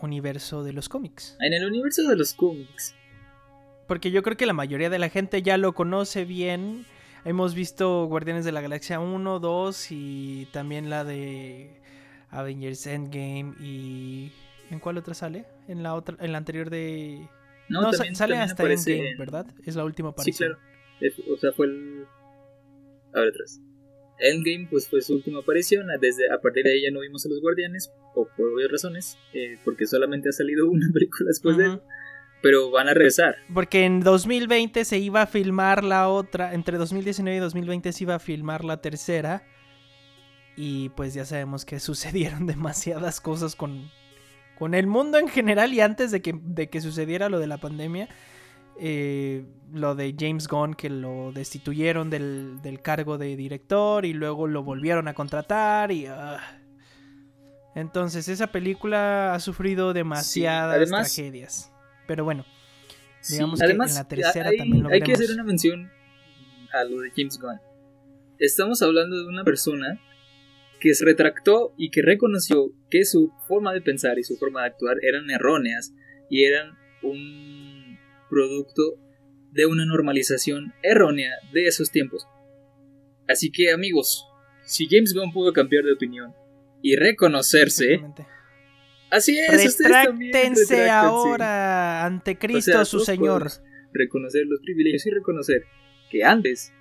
universo 0.00 0.64
de 0.64 0.72
los 0.72 0.88
cómics. 0.88 1.36
En 1.40 1.52
el 1.52 1.64
universo 1.64 2.08
de 2.08 2.16
los 2.16 2.34
cómics. 2.34 2.94
Porque 3.86 4.10
yo 4.10 4.22
creo 4.22 4.36
que 4.36 4.46
la 4.46 4.52
mayoría 4.52 4.90
de 4.90 4.98
la 4.98 5.08
gente 5.08 5.42
ya 5.42 5.56
lo 5.58 5.74
conoce 5.74 6.24
bien. 6.24 6.84
Hemos 7.24 7.54
visto 7.54 8.06
Guardianes 8.06 8.44
de 8.44 8.52
la 8.52 8.60
Galaxia 8.60 9.00
1, 9.00 9.40
2 9.40 9.86
y 9.90 10.48
también 10.52 10.90
la 10.90 11.04
de 11.04 11.80
Avengers 12.30 12.86
Endgame 12.86 13.54
y 13.60 14.32
¿en 14.70 14.80
cuál 14.80 14.98
otra 14.98 15.14
sale? 15.14 15.44
En 15.68 15.82
la 15.82 15.94
otra 15.94 16.16
en 16.20 16.32
la 16.32 16.38
anterior 16.38 16.70
de 16.70 17.28
No, 17.68 17.92
sale 17.92 18.36
hasta 18.36 18.62
Endgame, 18.64 19.16
¿verdad? 19.16 19.46
Es 19.64 19.76
la 19.76 19.84
última 19.84 20.10
aparición. 20.10 20.56
Sí, 21.00 21.10
claro. 21.10 21.34
o 21.34 21.36
sea, 21.38 21.52
fue 21.52 21.66
el 21.66 22.06
A 23.12 23.20
ver 23.20 23.28
atrás. 23.30 23.60
Endgame 24.18 24.68
pues 24.70 24.88
fue 24.88 25.00
su 25.02 25.14
última 25.14 25.40
aparición, 25.40 25.86
desde 26.00 26.30
a 26.32 26.40
partir 26.40 26.64
de 26.64 26.72
ahí 26.72 26.82
ya 26.82 26.90
no 26.90 27.00
vimos 27.00 27.24
a 27.26 27.28
los 27.28 27.40
guardianes, 27.40 27.92
o 28.14 28.28
por 28.36 28.48
obvias 28.48 28.70
razones, 28.70 29.18
eh, 29.32 29.58
porque 29.64 29.86
solamente 29.86 30.28
ha 30.28 30.32
salido 30.32 30.66
una 30.70 30.90
película 30.92 31.28
después 31.28 31.56
de 31.56 31.66
él, 31.66 31.80
pero 32.42 32.70
van 32.70 32.88
a 32.88 32.94
regresar. 32.94 33.36
Porque 33.52 33.84
en 33.84 34.00
2020 34.00 34.84
se 34.84 34.98
iba 34.98 35.22
a 35.22 35.26
filmar 35.26 35.84
la 35.84 36.08
otra, 36.08 36.54
entre 36.54 36.78
2019 36.78 37.36
y 37.36 37.40
2020 37.40 37.92
se 37.92 38.04
iba 38.04 38.14
a 38.14 38.18
filmar 38.18 38.64
la 38.64 38.80
tercera, 38.80 39.42
y 40.56 40.88
pues 40.90 41.12
ya 41.14 41.24
sabemos 41.24 41.64
que 41.64 41.78
sucedieron 41.80 42.46
demasiadas 42.46 43.20
cosas 43.20 43.54
con, 43.54 43.90
con 44.58 44.74
el 44.74 44.86
mundo 44.86 45.18
en 45.18 45.28
general 45.28 45.74
y 45.74 45.80
antes 45.80 46.10
de 46.10 46.22
que, 46.22 46.34
de 46.42 46.68
que 46.68 46.80
sucediera 46.80 47.28
lo 47.28 47.38
de 47.38 47.46
la 47.46 47.58
pandemia. 47.58 48.08
Eh, 48.80 49.44
lo 49.72 49.94
de 49.94 50.14
James 50.18 50.48
Gunn, 50.48 50.74
que 50.74 50.90
lo 50.90 51.32
destituyeron 51.32 52.10
del, 52.10 52.60
del, 52.62 52.80
cargo 52.80 53.18
de 53.18 53.36
director 53.36 54.04
y 54.04 54.12
luego 54.12 54.46
lo 54.46 54.62
volvieron 54.62 55.08
a 55.08 55.14
contratar 55.14 55.92
y... 55.92 56.06
Uh. 56.06 56.36
Entonces, 57.76 58.26
esa 58.28 58.46
película 58.46 59.34
ha 59.34 59.40
sufrido 59.40 59.92
demasiadas 59.92 60.88
tragedias. 60.88 61.70
Pero 62.06 62.24
bueno, 62.24 62.46
digamos 63.28 63.60
que 63.60 63.66
en 63.66 63.78
la 63.78 64.08
tercera 64.08 64.48
hay, 64.48 64.56
también 64.56 64.82
lo 64.82 64.88
Hay 64.88 65.02
que 65.02 65.12
hacer 65.12 65.30
una 65.30 65.44
mención 65.44 65.90
a 66.72 66.84
lo 66.84 67.00
de 67.00 67.10
James 67.14 67.38
Gunn. 67.38 67.60
Estamos 68.38 68.80
hablando 68.80 69.16
de 69.16 69.26
una 69.26 69.44
persona 69.44 70.00
que 70.80 70.94
se 70.94 71.04
retractó 71.04 71.74
y 71.76 71.90
que 71.90 72.00
reconoció 72.00 72.72
que 72.90 73.04
su 73.04 73.30
forma 73.46 73.74
de 73.74 73.82
pensar 73.82 74.18
y 74.18 74.22
su 74.22 74.36
forma 74.36 74.62
de 74.62 74.68
actuar 74.68 74.96
eran 75.02 75.28
erróneas 75.30 75.92
y 76.30 76.44
eran 76.44 76.78
un 77.02 77.45
producto 78.28 78.82
de 79.52 79.66
una 79.66 79.86
normalización 79.86 80.74
errónea 80.82 81.32
de 81.52 81.66
esos 81.66 81.90
tiempos. 81.90 82.26
Así 83.28 83.50
que 83.50 83.72
amigos, 83.72 84.26
si 84.64 84.86
James 84.88 85.14
Gunn 85.14 85.32
pudo 85.32 85.52
cambiar 85.52 85.84
de 85.84 85.92
opinión 85.94 86.32
y 86.82 86.96
reconocerse, 86.96 88.00
así 89.10 89.38
es, 89.38 89.78
retráctense 89.78 90.90
ahora 90.90 92.04
ante 92.04 92.38
Cristo 92.38 92.84
su 92.84 93.00
Señor. 93.00 93.50
Reconocer 93.92 94.44
los 94.46 94.60
privilegios 94.60 95.06
y 95.06 95.10
reconocer 95.10 95.64
que 96.10 96.22
antes 96.22 96.72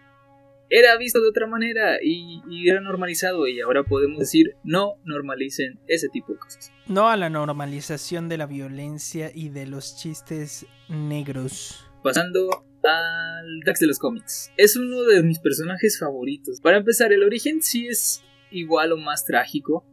era 0.78 0.98
visto 0.98 1.22
de 1.22 1.30
otra 1.30 1.48
manera 1.48 2.00
y, 2.04 2.42
era 2.70 2.82
normalizado 2.82 3.48
y 3.48 3.62
ahora 3.62 3.84
podemos 3.84 4.20
decir 4.20 4.56
no 4.64 4.96
normalicen 5.06 5.80
ese 5.88 6.10
tipo 6.10 6.34
de 6.34 6.40
cosas. 6.40 6.74
No 6.88 7.08
a 7.08 7.16
la 7.16 7.30
normalización 7.30 8.28
de 8.28 8.38
la 8.38 8.46
violencia 8.46 9.32
y 9.34 9.50
de 9.50 9.68
los 9.68 9.98
chistes 9.98 10.66
negros. 10.90 11.88
Pasando 12.04 12.66
al 12.84 13.62
Dax 13.66 13.80
de 13.80 13.88
los 13.88 14.00
cómics. 14.00 14.52
Es 14.58 14.76
uno 14.76 15.04
de 15.04 15.24
mis 15.24 15.40
personajes 15.40 15.98
favoritos. 15.98 16.60
Para 16.60 16.78
empezar, 16.78 17.14
el 17.14 17.24
origen 17.24 17.62
sí 17.62 17.88
es 17.88 18.22
igual 18.52 18.92
o 18.92 18.98
más 18.98 19.26
trágico. 19.26 19.86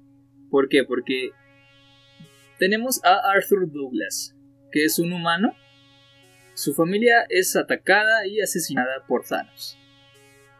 ¿Por 0.51 0.69
qué? 0.69 0.83
Porque 0.85 1.31
tenemos 2.59 3.03
a 3.05 3.21
Arthur 3.35 3.71
Douglas, 3.71 4.35
que 4.73 4.85
es 4.85 4.99
un 4.99 5.13
humano. 5.13 5.55
Su 6.55 6.75
familia 6.75 7.25
es 7.29 7.55
atacada 7.55 8.27
y 8.27 8.41
asesinada 8.41 9.07
por 9.07 9.25
Thanos. 9.25 9.79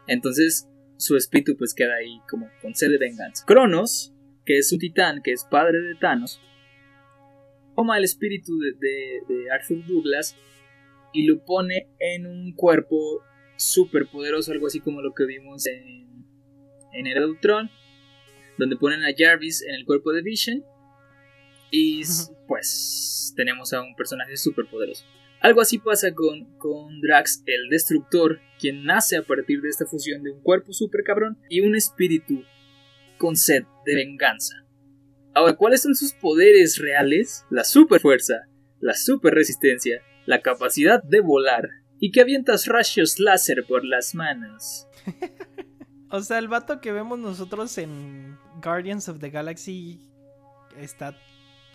Entonces 0.07 0.69
su 0.97 1.17
espíritu 1.17 1.57
pues 1.57 1.73
queda 1.73 1.95
ahí 1.95 2.19
como 2.29 2.49
con 2.61 2.75
sed 2.75 2.89
de 2.89 2.97
venganza. 2.97 3.43
Cronos, 3.45 4.13
que 4.45 4.57
es 4.57 4.71
un 4.71 4.79
titán, 4.79 5.21
que 5.23 5.31
es 5.31 5.45
padre 5.49 5.81
de 5.81 5.95
Thanos, 5.95 6.41
toma 7.75 7.97
el 7.97 8.03
espíritu 8.03 8.57
de, 8.59 9.51
Arthur 9.51 9.85
Douglas 9.85 10.35
y 11.11 11.25
lo 11.25 11.43
pone 11.43 11.89
en 11.99 12.25
un 12.25 12.53
cuerpo 12.53 13.21
súper 13.57 14.07
poderoso, 14.07 14.51
algo 14.51 14.67
así 14.67 14.79
como 14.79 15.01
lo 15.01 15.13
que 15.13 15.25
vimos 15.25 15.65
en, 15.67 16.25
en 16.93 17.07
Era 17.07 17.21
donde 18.57 18.77
ponen 18.77 19.03
a 19.03 19.13
Jarvis 19.17 19.63
en 19.63 19.75
el 19.75 19.85
cuerpo 19.85 20.11
de 20.11 20.21
Vision 20.21 20.63
y 21.71 22.03
pues 22.47 23.33
tenemos 23.35 23.73
a 23.73 23.81
un 23.81 23.95
personaje 23.95 24.37
súper 24.37 24.67
poderoso. 24.67 25.05
Algo 25.43 25.59
así 25.59 25.77
pasa 25.77 26.13
con, 26.13 26.57
con 26.57 27.01
Drax 27.01 27.43
el 27.45 27.67
Destructor, 27.69 28.39
quien 28.57 28.85
nace 28.85 29.17
a 29.17 29.23
partir 29.23 29.59
de 29.61 29.67
esta 29.67 29.85
fusión 29.85 30.23
de 30.23 30.31
un 30.31 30.41
cuerpo 30.41 30.71
super 30.71 31.03
cabrón 31.03 31.37
y 31.49 31.59
un 31.59 31.75
espíritu 31.75 32.45
con 33.17 33.35
sed 33.35 33.63
de 33.85 33.95
venganza. 33.95 34.65
Ahora, 35.33 35.57
¿cuáles 35.57 35.81
son 35.81 35.95
sus 35.95 36.13
poderes 36.13 36.77
reales? 36.77 37.45
La 37.49 37.65
super 37.65 37.99
fuerza, 37.99 38.47
la 38.79 38.93
super 38.93 39.33
resistencia, 39.33 40.01
la 40.25 40.41
capacidad 40.41 41.03
de 41.03 41.19
volar 41.19 41.67
y 41.99 42.11
que 42.11 42.21
avientas 42.21 42.67
rayos 42.67 43.19
láser 43.19 43.65
por 43.67 43.83
las 43.83 44.15
manos. 44.15 44.87
o 46.09 46.21
sea, 46.21 46.37
el 46.37 46.47
vato 46.47 46.79
que 46.79 46.93
vemos 46.93 47.19
nosotros 47.19 47.77
en 47.79 48.37
Guardians 48.63 49.09
of 49.09 49.19
the 49.19 49.29
Galaxy 49.29 50.09
está 50.77 51.17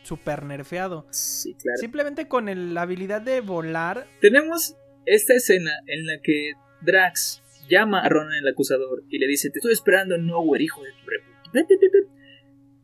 super 0.03 0.45
nerfeado. 0.45 1.07
Sí, 1.11 1.55
claro. 1.55 1.79
Simplemente 1.79 2.29
con 2.29 2.75
la 2.75 2.83
habilidad 2.83 3.23
de 3.23 3.41
volar. 3.41 4.07
Tenemos 4.21 4.77
esta 5.07 5.35
escena 5.35 5.73
en 5.87 6.07
la 6.07 6.21
que 6.23 6.53
Drax 6.83 7.43
llama 7.69 8.01
a 8.01 8.09
Ronan 8.09 8.35
el 8.35 8.49
acusador 8.49 9.05
y 9.09 9.19
le 9.19 9.27
dice: 9.27 9.51
Te 9.51 9.59
estoy 9.59 9.73
esperando 9.73 10.15
en 10.15 10.27
Nowhere, 10.27 10.65
hijo 10.65 10.83
de 10.83 10.91
tu 10.93 11.09
reputa. 11.09 11.29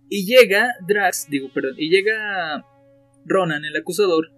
Y 0.08 0.26
llega 0.26 0.68
Drax, 0.86 1.28
digo, 1.28 1.50
perdón, 1.52 1.74
y 1.78 1.90
llega 1.90 2.64
Ronan 3.24 3.64
el 3.64 3.76
acusador 3.76 4.30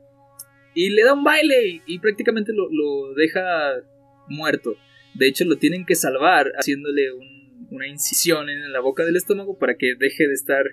y 0.75 0.91
le 0.91 1.05
da 1.05 1.15
un 1.15 1.25
baile 1.25 1.83
y, 1.87 1.99
prácticamente 1.99 2.53
lo, 2.53 3.15
deja 3.15 3.41
muerto. 4.29 4.77
De 5.15 5.27
hecho, 5.27 5.45
lo 5.45 5.57
tienen 5.57 5.87
que 5.87 5.95
salvar 5.95 6.53
haciéndole 6.59 7.12
una 7.71 7.89
incisión 7.89 8.51
en 8.51 8.73
la 8.73 8.81
boca 8.81 9.05
del 9.05 9.17
estómago 9.17 9.59
para 9.59 9.77
que 9.77 9.95
deje 9.99 10.29
de 10.29 10.35
estar 10.35 10.65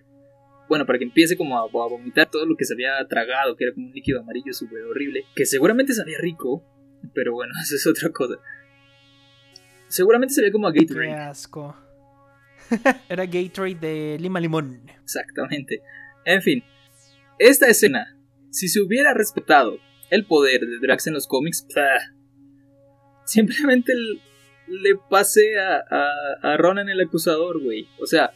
bueno, 0.74 0.88
para 0.88 0.98
que 0.98 1.06
empiece 1.06 1.38
como 1.38 1.60
a, 1.60 1.68
vomitar 1.68 2.32
todo 2.32 2.48
lo 2.48 2.56
que 2.56 2.66
se 2.66 2.74
había 2.74 2.94
tragado, 3.08 3.56
que 3.56 3.66
era 3.66 3.76
como 3.76 3.86
un 3.86 3.94
líquido 3.94 4.22
amarillo 4.22 4.52
súper 4.54 4.82
horrible, 4.82 5.24
que 5.36 5.46
seguramente 5.46 5.94
sabía 5.94 6.18
rico, 6.18 6.66
pero 7.14 7.34
bueno, 7.34 7.54
eso 7.62 7.76
es 7.76 7.86
otra 7.86 8.10
cosa. 8.10 8.40
Seguramente 9.88 10.34
sabía 10.34 10.52
como 10.52 10.68
a 10.68 10.72
Gatorade. 10.72 11.10
Qué 11.10 11.14
asco. 11.14 11.78
era 13.08 13.28
Gatorade 13.28 13.76
de 13.76 14.18
lima 14.20 14.40
limón. 14.40 14.82
Exactamente. 15.04 15.84
En 16.26 16.42
fin, 16.42 16.64
esta 17.38 17.68
escena, 17.68 18.18
si 18.50 18.68
se 18.68 18.82
hubiera 18.82 19.14
respetado 19.14 19.78
el 20.10 20.26
poder 20.26 20.62
de 20.62 20.80
Drax 20.80 21.06
en 21.06 21.14
los 21.14 21.28
cómics, 21.28 21.68
simplemente 23.26 23.94
le 24.68 24.96
pasé 25.08 25.60
a, 25.60 25.84
a, 25.88 26.10
a 26.42 26.58
Ronan 26.58 26.90
el 26.90 27.00
acusador, 27.00 27.62
güey. 27.62 27.88
O 28.00 28.08
sea, 28.08 28.34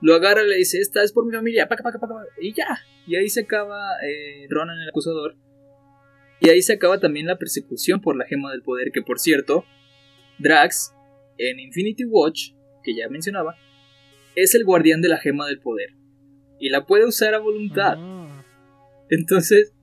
lo 0.00 0.14
agarra 0.14 0.42
y 0.44 0.48
le 0.48 0.56
dice, 0.56 0.78
esta 0.78 1.02
es 1.02 1.12
por 1.12 1.26
mi 1.26 1.32
familia, 1.32 1.68
y 2.40 2.52
ya. 2.52 2.78
Y 3.06 3.16
ahí 3.16 3.28
se 3.28 3.40
acaba 3.40 3.94
eh, 4.04 4.46
Ronan 4.48 4.78
el 4.80 4.88
acusador. 4.88 5.36
Y 6.40 6.50
ahí 6.50 6.62
se 6.62 6.74
acaba 6.74 7.00
también 7.00 7.26
la 7.26 7.36
persecución 7.36 8.00
por 8.00 8.16
la 8.16 8.26
gema 8.26 8.50
del 8.52 8.62
poder, 8.62 8.90
que 8.92 9.02
por 9.02 9.18
cierto, 9.18 9.64
Drax, 10.38 10.94
en 11.36 11.58
Infinity 11.58 12.04
Watch, 12.04 12.52
que 12.82 12.94
ya 12.94 13.08
mencionaba, 13.08 13.56
es 14.36 14.54
el 14.54 14.64
guardián 14.64 15.02
de 15.02 15.08
la 15.08 15.18
gema 15.18 15.46
del 15.46 15.58
poder. 15.58 15.90
Y 16.60 16.68
la 16.68 16.86
puede 16.86 17.06
usar 17.06 17.34
a 17.34 17.38
voluntad. 17.38 17.94
Ah. 17.96 18.44
Entonces, 19.10 19.74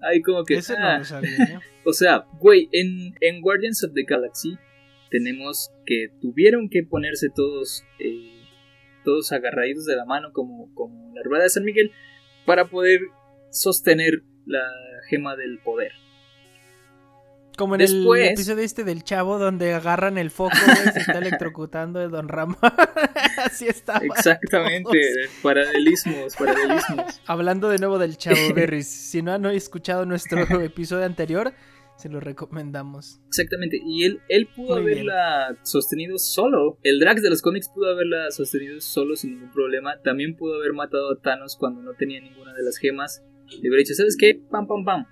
hay 0.00 0.22
como 0.22 0.44
que... 0.44 0.60
Ah. 0.78 1.02
o 1.84 1.92
sea, 1.92 2.24
güey, 2.38 2.68
en, 2.72 3.14
en 3.20 3.42
Guardians 3.42 3.84
of 3.84 3.92
the 3.94 4.04
Galaxy 4.04 4.56
tenemos 5.10 5.70
que 5.84 6.08
tuvieron 6.20 6.70
que 6.70 6.82
ponerse 6.82 7.28
todos... 7.34 7.84
Eh, 7.98 8.39
todos 9.04 9.32
agarraditos 9.32 9.86
de 9.86 9.96
la 9.96 10.04
mano 10.04 10.32
como, 10.32 10.72
como 10.74 11.14
la 11.14 11.22
rueda 11.22 11.44
de 11.44 11.50
San 11.50 11.64
Miguel, 11.64 11.92
para 12.46 12.68
poder 12.68 13.00
sostener 13.50 14.22
la 14.46 14.62
gema 15.08 15.36
del 15.36 15.58
poder. 15.58 15.92
Como 17.56 17.74
en 17.74 17.82
el 17.82 18.06
episodio 18.24 18.64
este 18.64 18.84
del 18.84 19.04
chavo 19.04 19.38
donde 19.38 19.74
agarran 19.74 20.16
el 20.16 20.30
foco 20.30 20.56
y 20.56 20.90
se 20.92 21.00
está 21.00 21.18
electrocutando 21.18 22.00
de 22.00 22.08
Don 22.08 22.28
Ramón. 22.28 22.56
Así 23.44 23.66
está. 23.68 23.98
Exactamente, 23.98 24.98
paralelismos, 25.42 26.36
paralelismos. 26.36 27.20
Hablando 27.26 27.68
de 27.68 27.78
nuevo 27.78 27.98
del 27.98 28.16
chavo 28.16 28.54
Berries, 28.54 28.88
si 28.88 29.20
no 29.20 29.32
han 29.32 29.44
escuchado 29.46 30.06
nuestro 30.06 30.40
episodio 30.62 31.04
anterior, 31.04 31.52
se 32.00 32.08
lo 32.08 32.20
recomendamos. 32.20 33.20
Exactamente, 33.28 33.80
y 33.84 34.04
él, 34.04 34.20
él 34.28 34.48
pudo 34.54 34.76
haberla 34.76 35.56
sostenido 35.62 36.18
solo. 36.18 36.78
El 36.82 36.98
Drax 36.98 37.22
de 37.22 37.30
los 37.30 37.42
cómics 37.42 37.68
pudo 37.74 37.90
haberla 37.90 38.30
sostenido 38.30 38.80
solo 38.80 39.16
sin 39.16 39.34
ningún 39.34 39.50
problema. 39.52 40.00
También 40.02 40.36
pudo 40.36 40.56
haber 40.56 40.72
matado 40.72 41.12
a 41.12 41.20
Thanos 41.20 41.56
cuando 41.58 41.82
no 41.82 41.92
tenía 41.94 42.20
ninguna 42.20 42.54
de 42.54 42.62
las 42.62 42.78
gemas. 42.78 43.22
Le 43.50 43.68
hubiera 43.68 43.78
dicho, 43.78 43.94
¿sabes 43.94 44.16
qué? 44.18 44.40
Pam, 44.50 44.66
pam, 44.66 44.84
pam. 44.84 45.06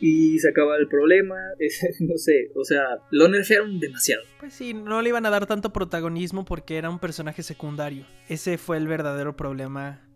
Y 0.00 0.38
se 0.38 0.48
acaba 0.48 0.76
el 0.76 0.88
problema. 0.88 1.36
no 2.00 2.16
sé, 2.16 2.50
o 2.54 2.64
sea, 2.64 2.82
lo 3.10 3.28
nerfearon 3.28 3.78
demasiado. 3.78 4.22
Pues 4.38 4.54
sí, 4.54 4.74
no 4.74 5.02
le 5.02 5.10
iban 5.10 5.26
a 5.26 5.30
dar 5.30 5.46
tanto 5.46 5.72
protagonismo 5.72 6.44
porque 6.44 6.76
era 6.76 6.90
un 6.90 6.98
personaje 6.98 7.42
secundario. 7.42 8.06
Ese 8.28 8.58
fue 8.58 8.78
el 8.78 8.88
verdadero 8.88 9.36
problema 9.36 10.08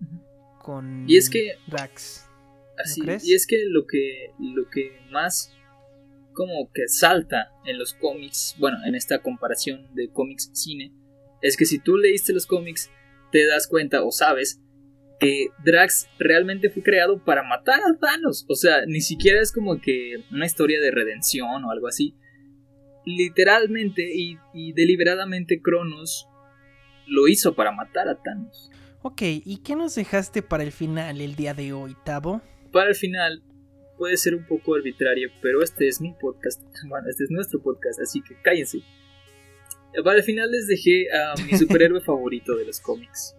con 0.63 1.05
y 1.09 1.17
es 1.17 1.29
que, 1.29 1.53
Drax. 1.67 2.27
Así, 2.77 3.03
y 3.23 3.35
es 3.35 3.47
que 3.47 3.65
lo 3.69 3.87
que 3.87 4.33
lo 4.41 4.69
que 4.69 4.99
más 5.13 5.55
como 6.35 6.71
que 6.73 6.89
salta 6.89 7.53
en 7.65 7.79
los 7.79 7.95
cómics, 7.95 8.55
bueno, 8.59 8.79
en 8.85 8.95
esta 8.95 9.21
comparación 9.23 9.89
de 9.95 10.11
cómics 10.11 10.51
cine, 10.53 10.93
es 11.41 11.57
que 11.57 11.65
si 11.65 11.79
tú 11.79 11.97
leíste 11.97 12.33
los 12.33 12.47
cómics, 12.47 12.91
te 13.33 13.47
das 13.47 13.67
cuenta 13.67 14.03
o 14.03 14.11
sabes 14.11 14.61
que 15.21 15.49
Drax 15.65 16.09
realmente 16.19 16.71
fue 16.71 16.83
creado 16.83 17.25
para 17.25 17.43
matar 17.43 17.81
a 17.81 17.99
Thanos. 17.99 18.45
O 18.49 18.55
sea, 18.55 18.85
ni 18.87 19.01
siquiera 19.01 19.41
es 19.41 19.53
como 19.53 19.81
que 19.81 20.25
una 20.31 20.47
historia 20.47 20.81
de 20.81 20.91
redención 20.91 21.65
o 21.65 21.71
algo 21.71 21.87
así. 21.87 22.15
Literalmente 23.07 24.15
y, 24.15 24.39
y 24.53 24.73
deliberadamente 24.73 25.61
Cronos 25.63 26.29
lo 27.07 27.29
hizo 27.29 27.55
para 27.55 27.73
matar 27.73 28.09
a 28.09 28.21
Thanos. 28.23 28.71
Ok, 29.03 29.23
¿y 29.23 29.59
qué 29.59 29.77
nos 29.77 29.95
dejaste 29.95 30.43
para 30.43 30.63
el 30.63 30.73
final 30.73 31.21
el 31.21 31.37
día 31.37 31.53
de 31.53 31.73
hoy, 31.75 31.95
Tavo? 32.05 32.41
Para 32.73 32.89
el 32.89 32.95
final 32.95 33.43
puede 34.05 34.19
ser 34.19 34.35
un 34.35 34.45
poco 34.45 34.75
arbitrario, 34.75 35.31
pero 35.41 35.63
este 35.63 35.89
es 35.89 35.99
mi 35.99 36.13
podcast. 36.13 36.61
Bueno, 36.89 37.09
este 37.09 37.25
es 37.25 37.31
nuestro 37.31 37.63
podcast, 37.63 37.99
así 38.01 38.21
que 38.21 38.37
cállense. 38.43 38.83
Para 40.05 40.19
el 40.19 40.23
final 40.25 40.51
les 40.51 40.67
dejé 40.67 41.07
a 41.11 41.33
mi 41.43 41.57
superhéroe 41.59 42.03
favorito 42.03 42.55
de 42.55 42.67
los 42.67 42.81
cómics. 42.81 43.35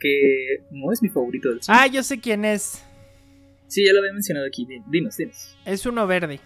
Que 0.00 0.64
no 0.70 0.90
es 0.92 1.02
mi 1.02 1.10
favorito 1.10 1.50
del 1.50 1.62
cine. 1.62 1.76
Ah, 1.78 1.86
yo 1.88 2.02
sé 2.02 2.18
quién 2.18 2.46
es. 2.46 2.82
Sí, 3.66 3.84
ya 3.84 3.92
lo 3.92 3.98
había 3.98 4.14
mencionado 4.14 4.46
aquí. 4.46 4.66
Dinos, 4.88 5.18
dinos. 5.18 5.58
Es 5.66 5.84
uno 5.84 6.06
verde. 6.06 6.40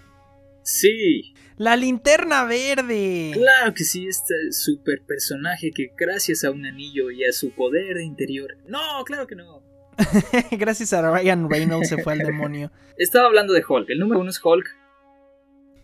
Sí. 0.64 1.32
La 1.56 1.76
linterna 1.76 2.46
verde. 2.46 3.30
Claro 3.32 3.74
que 3.74 3.84
sí, 3.84 4.08
este 4.08 4.34
super 4.50 5.02
personaje 5.06 5.70
que 5.70 5.92
gracias 5.96 6.42
a 6.42 6.50
un 6.50 6.66
anillo 6.66 7.12
y 7.12 7.22
a 7.22 7.30
su 7.30 7.52
poder 7.52 7.98
interior. 7.98 8.58
No, 8.66 9.04
claro 9.04 9.28
que 9.28 9.36
no. 9.36 9.62
gracias 10.52 10.92
a 10.92 11.10
Ryan 11.10 11.48
Reynolds 11.48 11.88
se 11.88 12.02
fue 12.02 12.14
al 12.14 12.18
demonio. 12.20 12.70
Estaba 12.98 13.26
hablando 13.26 13.52
de 13.52 13.64
Hulk. 13.66 13.90
El 13.90 13.98
número 13.98 14.20
uno 14.20 14.30
es 14.30 14.40
Hulk. 14.42 14.66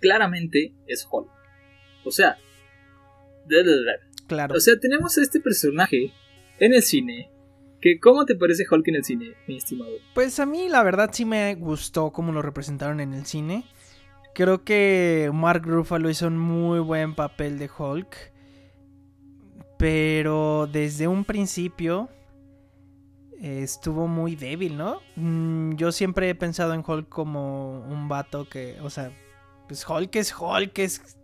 Claramente 0.00 0.74
es 0.86 1.06
Hulk. 1.10 1.30
O 2.04 2.10
sea, 2.10 2.36
Claro. 4.26 4.54
O 4.54 4.60
sea, 4.60 4.78
tenemos 4.78 5.18
a 5.18 5.22
este 5.22 5.40
personaje 5.40 6.12
en 6.58 6.74
el 6.74 6.82
cine. 6.82 7.30
Que, 7.80 7.98
¿Cómo 7.98 8.24
te 8.24 8.36
parece 8.36 8.64
Hulk 8.70 8.86
en 8.88 8.96
el 8.96 9.04
cine, 9.04 9.34
mi 9.48 9.56
estimado? 9.56 9.90
Pues 10.14 10.38
a 10.38 10.46
mí 10.46 10.68
la 10.68 10.82
verdad 10.82 11.10
sí 11.12 11.24
me 11.24 11.54
gustó 11.56 12.12
cómo 12.12 12.32
lo 12.32 12.40
representaron 12.40 13.00
en 13.00 13.12
el 13.12 13.26
cine. 13.26 13.64
Creo 14.34 14.64
que 14.64 15.30
Mark 15.34 15.64
Ruffalo 15.66 16.08
hizo 16.08 16.28
un 16.28 16.38
muy 16.38 16.78
buen 16.78 17.14
papel 17.14 17.58
de 17.58 17.68
Hulk. 17.76 18.32
Pero 19.78 20.68
desde 20.70 21.08
un 21.08 21.24
principio 21.24 22.08
eh, 23.42 23.62
estuvo 23.62 24.06
muy 24.06 24.36
débil, 24.36 24.76
¿no? 24.78 25.00
Mm, 25.16 25.74
yo 25.74 25.92
siempre 25.92 26.30
he 26.30 26.34
pensado 26.34 26.74
en 26.74 26.84
Hulk 26.86 27.08
como 27.08 27.80
un 27.80 28.08
vato 28.08 28.48
que, 28.48 28.78
o 28.82 28.88
sea, 28.88 29.10
pues 29.68 29.86
Hulk 29.88 30.14
es 30.16 30.34
Hulk, 30.38 30.78
es 30.78 31.18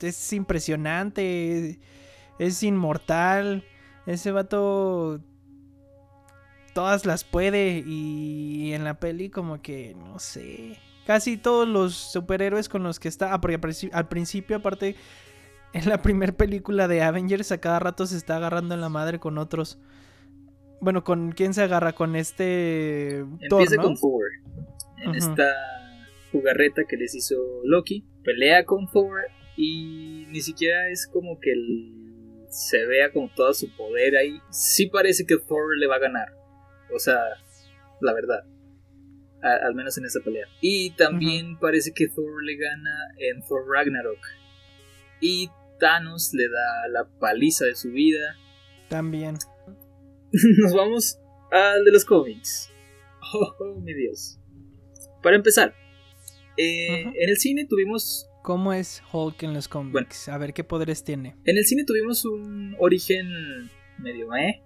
es 0.00 0.32
impresionante, 0.32 1.78
es 2.38 2.62
inmortal. 2.62 3.64
Ese 4.06 4.30
vato 4.30 5.20
todas 6.74 7.06
las 7.06 7.24
puede 7.24 7.82
y 7.86 8.72
en 8.74 8.84
la 8.84 8.98
peli 9.00 9.30
como 9.30 9.62
que 9.62 9.94
no 9.94 10.18
sé. 10.18 10.78
Casi 11.06 11.36
todos 11.36 11.68
los 11.68 11.94
superhéroes 11.94 12.68
con 12.68 12.82
los 12.82 12.98
que 12.98 13.08
está, 13.08 13.32
ah, 13.32 13.40
porque 13.40 13.60
al 13.92 14.08
principio 14.08 14.56
aparte 14.56 14.96
en 15.72 15.88
la 15.88 16.02
primera 16.02 16.32
película 16.32 16.88
de 16.88 17.02
Avengers 17.02 17.52
a 17.52 17.58
cada 17.58 17.78
rato 17.78 18.06
se 18.06 18.16
está 18.16 18.36
agarrando 18.36 18.74
en 18.74 18.80
la 18.80 18.88
madre 18.88 19.18
con 19.18 19.38
otros. 19.38 19.78
Bueno, 20.80 21.04
¿con 21.04 21.32
quién 21.32 21.54
se 21.54 21.62
agarra? 21.62 21.92
Con 21.92 22.16
este 22.16 23.18
Empieza 23.18 23.76
con 23.76 23.96
Thor. 23.96 24.24
En 25.04 25.14
esta 25.14 25.52
jugarreta 26.32 26.82
que 26.88 26.96
les 26.96 27.14
hizo 27.14 27.36
Loki. 27.64 28.04
Pelea 28.24 28.64
con 28.64 28.90
Thor 28.90 29.22
y 29.56 30.26
ni 30.28 30.40
siquiera 30.40 30.88
es 30.88 31.06
como 31.06 31.38
que 31.40 31.52
se 32.50 32.86
vea 32.86 33.12
como 33.12 33.30
todo 33.34 33.54
su 33.54 33.74
poder 33.76 34.16
ahí. 34.16 34.38
Sí 34.50 34.86
parece 34.86 35.24
que 35.26 35.36
Thor 35.38 35.76
le 35.78 35.86
va 35.86 35.96
a 35.96 36.00
ganar. 36.00 36.28
O 36.94 36.98
sea, 36.98 37.18
la 38.00 38.12
verdad. 38.12 38.44
al 39.40 39.74
menos 39.74 39.96
en 39.98 40.04
esa 40.04 40.20
pelea. 40.20 40.46
Y 40.60 40.90
también 40.90 41.58
parece 41.58 41.92
que 41.92 42.08
Thor 42.08 42.42
le 42.44 42.56
gana 42.56 43.14
en 43.18 43.42
Thor 43.42 43.62
Ragnarok. 43.68 44.18
Y 45.20 45.48
Thanos 45.78 46.32
le 46.32 46.48
da 46.48 46.88
la 46.88 47.08
paliza 47.18 47.64
de 47.64 47.74
su 47.74 47.90
vida. 47.90 48.36
También. 48.88 49.36
Nos 50.58 50.74
vamos 50.74 51.18
al 51.50 51.84
de 51.84 51.92
los 51.92 52.04
cómics. 52.04 52.70
Oh, 53.34 53.80
mi 53.80 53.94
Dios. 53.94 54.38
Para 55.22 55.36
empezar, 55.36 55.74
eh, 56.56 57.02
en 57.02 57.28
el 57.28 57.36
cine 57.38 57.66
tuvimos 57.66 58.28
¿Cómo 58.42 58.72
es 58.72 59.02
Hulk 59.12 59.42
en 59.42 59.54
los 59.54 59.66
cómics? 59.66 60.28
a 60.28 60.38
ver 60.38 60.52
qué 60.52 60.62
poderes 60.62 61.02
tiene. 61.02 61.34
En 61.44 61.56
el 61.56 61.64
cine 61.64 61.84
tuvimos 61.84 62.24
un 62.24 62.76
origen 62.78 63.26
medio 63.98 64.32
eh, 64.36 64.62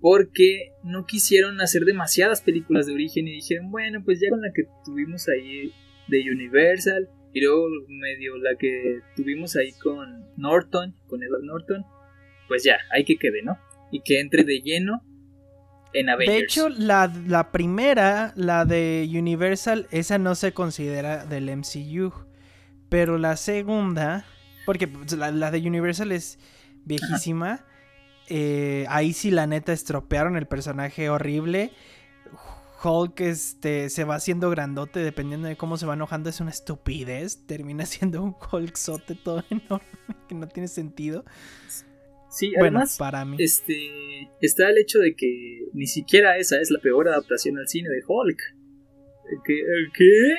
porque 0.00 0.72
no 0.84 1.04
quisieron 1.04 1.60
hacer 1.60 1.84
demasiadas 1.84 2.42
películas 2.42 2.86
de 2.86 2.92
origen 2.92 3.26
y 3.26 3.32
dijeron, 3.32 3.72
bueno, 3.72 4.02
pues 4.04 4.20
ya 4.20 4.28
con 4.30 4.40
la 4.40 4.52
que 4.54 4.62
tuvimos 4.84 5.28
ahí 5.28 5.72
de 6.06 6.30
Universal 6.30 7.08
y 7.32 7.40
luego 7.40 7.66
medio 7.88 8.36
la 8.36 8.56
que 8.56 9.00
tuvimos 9.16 9.56
ahí 9.56 9.72
con 9.72 10.24
Norton, 10.36 10.94
con 11.08 11.22
Edward 11.22 11.42
Norton, 11.42 11.84
pues 12.46 12.62
ya, 12.62 12.78
hay 12.92 13.04
que 13.04 13.16
quede, 13.16 13.42
¿no? 13.42 13.58
Y 13.90 14.02
que 14.02 14.20
entre 14.20 14.44
de 14.44 14.60
lleno 14.60 15.02
en 15.92 16.08
Avengers. 16.08 16.36
De 16.36 16.44
hecho, 16.44 16.68
la, 16.68 17.12
la 17.26 17.50
primera, 17.50 18.32
la 18.36 18.64
de 18.64 19.08
Universal, 19.10 19.86
esa 19.90 20.18
no 20.18 20.34
se 20.34 20.52
considera 20.52 21.24
del 21.24 21.50
MCU. 21.56 22.12
Pero 22.88 23.18
la 23.18 23.36
segunda, 23.36 24.24
porque 24.66 24.88
pues, 24.88 25.12
la, 25.12 25.50
de 25.50 25.66
Universal 25.66 26.12
es 26.12 26.38
viejísima. 26.84 27.64
Eh, 28.28 28.84
ahí 28.88 29.12
sí 29.12 29.30
la 29.30 29.46
neta 29.46 29.72
estropearon 29.72 30.36
el 30.36 30.46
personaje 30.46 31.08
horrible. 31.10 31.72
Hulk 32.82 33.20
este, 33.20 33.90
se 33.90 34.04
va 34.04 34.14
haciendo 34.14 34.50
grandote 34.50 35.00
dependiendo 35.00 35.48
de 35.48 35.56
cómo 35.56 35.76
se 35.76 35.86
va 35.86 35.94
enojando. 35.94 36.30
Es 36.30 36.40
una 36.40 36.50
estupidez. 36.50 37.46
Termina 37.46 37.86
siendo 37.86 38.22
un 38.22 38.36
Hulkzote 38.52 39.14
todo 39.14 39.42
enorme 39.50 39.86
que 40.28 40.34
no 40.34 40.48
tiene 40.48 40.68
sentido. 40.68 41.24
Sí, 42.30 42.52
además, 42.58 42.96
para 42.98 43.24
mí. 43.24 43.36
Este, 43.38 44.28
está 44.40 44.70
el 44.70 44.78
hecho 44.78 44.98
de 44.98 45.14
que 45.14 45.62
ni 45.72 45.86
siquiera 45.86 46.36
esa 46.36 46.60
es 46.60 46.70
la 46.70 46.80
peor 46.80 47.08
adaptación 47.08 47.58
al 47.58 47.68
cine 47.68 47.88
de 47.88 48.02
Hulk. 48.06 48.38
¿Qué? 49.44 49.62
¿Qué? 49.94 50.34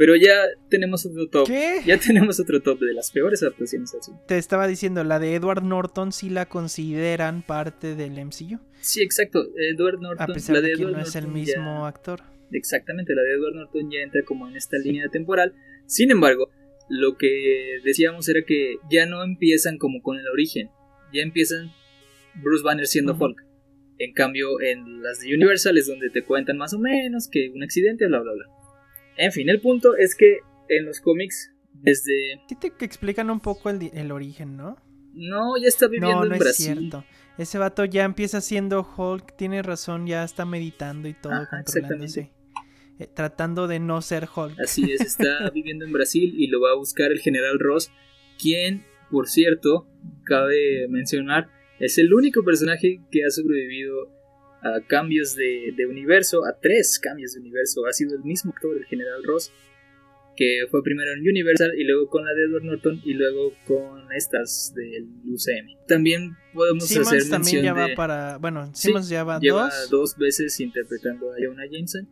Pero 0.00 0.16
ya 0.16 0.32
tenemos 0.70 1.04
otro 1.04 1.28
top. 1.28 1.46
¿Qué? 1.46 1.82
Ya 1.84 1.98
tenemos 1.98 2.40
otro 2.40 2.62
top 2.62 2.80
de 2.80 2.94
las 2.94 3.10
peores 3.10 3.42
adaptaciones 3.42 3.94
así. 3.94 4.12
Te 4.26 4.38
estaba 4.38 4.66
diciendo, 4.66 5.04
la 5.04 5.18
de 5.18 5.34
Edward 5.34 5.62
Norton 5.62 6.12
sí 6.12 6.30
la 6.30 6.46
consideran 6.46 7.42
parte 7.42 7.94
del 7.94 8.12
MCU. 8.12 8.58
Sí, 8.80 9.02
exacto. 9.02 9.44
Edward 9.56 10.00
Norton. 10.00 10.30
A 10.30 10.32
pesar 10.32 10.62
de, 10.62 10.72
que 10.72 10.84
no 10.86 10.98
es 11.00 11.14
el 11.16 11.28
mismo 11.28 11.84
actor. 11.84 12.22
Exactamente, 12.50 13.14
la 13.14 13.20
de 13.20 13.32
Edward 13.34 13.54
Norton 13.54 13.90
ya 13.90 14.00
entra 14.00 14.22
como 14.24 14.48
en 14.48 14.56
esta 14.56 14.78
línea 14.78 15.08
temporal. 15.10 15.54
Sin 15.84 16.10
embargo, 16.10 16.50
lo 16.88 17.18
que 17.18 17.80
decíamos 17.84 18.26
era 18.28 18.40
que 18.46 18.76
ya 18.90 19.04
no 19.04 19.22
empiezan 19.22 19.76
como 19.76 20.00
con 20.00 20.16
el 20.16 20.26
origen. 20.28 20.70
Ya 21.12 21.22
empiezan 21.22 21.72
Bruce 22.34 22.62
Banner 22.62 22.86
siendo 22.86 23.14
Hulk. 23.14 23.44
En 23.98 24.12
cambio, 24.12 24.60
en 24.60 25.02
las 25.02 25.20
de 25.20 25.34
Universal 25.34 25.76
es 25.76 25.86
donde 25.86 26.08
te 26.10 26.24
cuentan 26.24 26.56
más 26.56 26.72
o 26.72 26.78
menos 26.78 27.28
que 27.28 27.50
un 27.54 27.62
accidente, 27.62 28.06
bla, 28.06 28.20
bla, 28.20 28.32
bla. 28.32 28.44
En 29.16 29.32
fin, 29.32 29.50
el 29.50 29.60
punto 29.60 29.96
es 29.96 30.14
que 30.14 30.38
en 30.68 30.86
los 30.86 31.00
cómics, 31.00 31.52
desde. 31.74 32.40
Sí, 32.48 32.56
te 32.56 32.84
explican 32.84 33.30
un 33.30 33.40
poco 33.40 33.68
el, 33.68 34.12
origen, 34.12 34.56
¿no? 34.56 34.76
No, 35.12 35.58
ya 35.60 35.68
está 35.68 35.88
viviendo 35.88 36.24
no, 36.24 36.24
no 36.24 36.34
Es 36.34 36.56
cierto. 36.56 37.04
Ese 37.36 37.58
vato 37.58 37.84
ya 37.84 38.04
empieza 38.04 38.40
siendo 38.40 38.86
Hulk, 38.96 39.36
tiene 39.36 39.62
razón, 39.62 40.06
ya 40.06 40.24
está 40.24 40.44
meditando 40.44 41.08
y 41.08 41.14
todo, 41.14 41.32
controlándose. 41.50 42.30
Eh, 42.98 43.08
tratando 43.12 43.66
de 43.66 43.80
no 43.80 44.02
ser 44.02 44.28
Hulk. 44.34 44.60
Así 44.60 44.92
es, 44.92 45.00
está 45.00 45.48
viviendo 45.54 45.86
en 45.86 45.92
Brasil 45.92 46.34
y 46.36 46.48
lo 46.48 46.60
va 46.60 46.72
a 46.72 46.76
buscar 46.76 47.10
el 47.10 47.18
general 47.18 47.58
Ross, 47.58 47.90
quien, 48.38 48.84
por 49.10 49.28
cierto, 49.28 49.86
cabe 50.24 50.86
mencionar, 50.88 51.48
es 51.78 51.98
el 51.98 52.12
único 52.12 52.44
personaje 52.44 53.00
que 53.10 53.24
ha 53.24 53.30
sobrevivido 53.30 54.08
a 54.62 54.86
cambios 54.86 55.34
de, 55.34 55.86
universo, 55.88 56.44
a 56.44 56.58
tres 56.60 56.98
cambios 56.98 57.32
de 57.32 57.40
universo. 57.40 57.86
Ha 57.86 57.92
sido 57.92 58.14
el 58.16 58.22
mismo 58.22 58.52
actor, 58.52 58.76
el 58.76 58.84
General 58.84 59.22
Ross, 59.24 59.50
que 60.36 60.66
fue 60.70 60.82
primero 60.82 61.12
en 61.12 61.20
Universal 61.20 61.72
y 61.76 61.84
luego 61.84 62.08
con 62.08 62.24
la 62.24 62.32
de 62.32 62.44
Edward 62.44 62.64
Norton 62.64 63.00
y 63.04 63.14
luego 63.14 63.52
con 63.66 64.12
estas 64.12 64.72
del 64.74 65.08
UCM. 65.26 65.86
También 65.86 66.36
podemos 66.52 66.84
hacer 66.96 67.28
también 67.28 67.64
ya 67.64 67.74
va 67.74 67.88
para, 67.96 68.38
bueno, 68.38 68.70
Simmons 68.74 69.08
ya 69.08 69.24
va 69.24 69.38
lleva 69.38 69.70
dos. 69.90 70.16
veces 70.16 70.58
interpretando 70.60 71.32
a 71.32 71.36
Jonah 71.42 71.66
Jameson, 71.70 72.08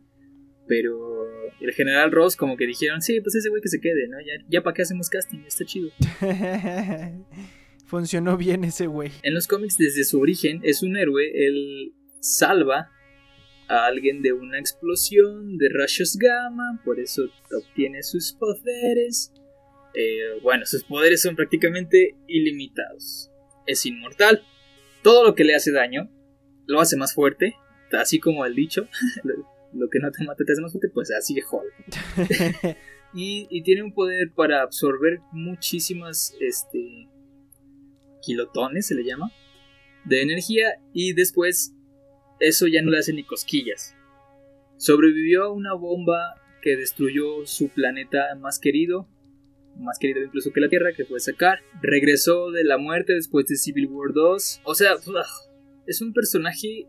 pero 0.69 1.25
el 1.59 1.73
General 1.73 2.11
Ross 2.11 2.35
como 2.35 2.55
que 2.55 2.67
dijeron, 2.67 3.01
sí, 3.01 3.19
pues 3.21 3.35
ese 3.35 3.49
güey 3.49 3.59
que 3.61 3.69
se 3.69 3.81
quede, 3.81 4.07
¿no? 4.07 4.19
Ya, 4.21 4.45
ya 4.47 4.61
para 4.61 4.75
qué 4.75 4.83
hacemos 4.83 5.09
casting, 5.09 5.39
está 5.39 5.65
chido. 5.65 5.89
Funcionó 7.87 8.37
bien 8.37 8.63
ese 8.63 8.85
güey. 8.85 9.11
En 9.23 9.33
los 9.33 9.47
cómics 9.47 9.77
desde 9.77 10.03
su 10.03 10.19
origen 10.19 10.61
es 10.63 10.83
un 10.83 10.95
héroe, 10.95 11.31
el 11.33 11.93
salva 12.21 12.91
a 13.67 13.87
alguien 13.87 14.21
de 14.21 14.31
una 14.31 14.59
explosión 14.59 15.57
de 15.57 15.69
rayos 15.69 16.15
gamma, 16.17 16.79
por 16.85 16.99
eso 16.99 17.23
obtiene 17.51 18.03
sus 18.03 18.33
poderes. 18.33 19.33
Eh, 19.95 20.39
bueno, 20.43 20.67
sus 20.67 20.83
poderes 20.83 21.23
son 21.23 21.35
prácticamente 21.35 22.15
ilimitados. 22.27 23.31
Es 23.65 23.87
inmortal. 23.87 24.43
Todo 25.01 25.25
lo 25.25 25.33
que 25.33 25.45
le 25.45 25.55
hace 25.55 25.71
daño 25.71 26.11
lo 26.67 26.79
hace 26.79 26.95
más 26.95 27.15
fuerte, 27.15 27.55
así 27.91 28.19
como 28.19 28.45
el 28.45 28.53
dicho. 28.53 28.87
lo 29.73 29.89
que 29.89 29.99
no 29.99 30.11
te 30.11 30.23
mata 30.23 30.43
te 30.45 30.51
hace 30.51 30.61
más 30.61 30.71
fuerte, 30.71 30.89
pues 30.89 31.11
así 31.11 31.35
de 31.35 31.43
Hulk. 31.49 32.77
y, 33.13 33.47
y, 33.49 33.63
tiene 33.63 33.83
un 33.83 33.93
poder 33.93 34.31
para 34.35 34.61
absorber 34.61 35.19
muchísimas 35.31 36.35
este, 36.39 37.07
kilotones, 38.21 38.87
se 38.87 38.95
le 38.95 39.03
llama, 39.03 39.31
de 40.05 40.21
energía 40.21 40.79
y 40.93 41.13
después 41.13 41.75
eso 42.39 42.67
ya 42.67 42.81
no 42.81 42.91
le 42.91 42.99
hace 42.99 43.13
ni 43.13 43.23
cosquillas. 43.23 43.95
Sobrevivió 44.77 45.43
a 45.43 45.51
una 45.51 45.73
bomba 45.73 46.35
que 46.61 46.77
destruyó 46.77 47.45
su 47.45 47.69
planeta 47.69 48.35
más 48.39 48.59
querido, 48.59 49.07
más 49.77 49.97
querido 49.99 50.23
incluso 50.23 50.51
que 50.51 50.61
la 50.61 50.69
Tierra, 50.69 50.93
que 50.95 51.05
fue 51.05 51.19
Sakar. 51.19 51.59
Regresó 51.81 52.51
de 52.51 52.63
la 52.63 52.77
muerte 52.77 53.13
después 53.13 53.45
de 53.47 53.55
Civil 53.55 53.87
War 53.87 54.13
2. 54.13 54.61
O 54.63 54.75
sea, 54.75 54.93
es 55.85 56.01
un 56.01 56.13
personaje 56.13 56.87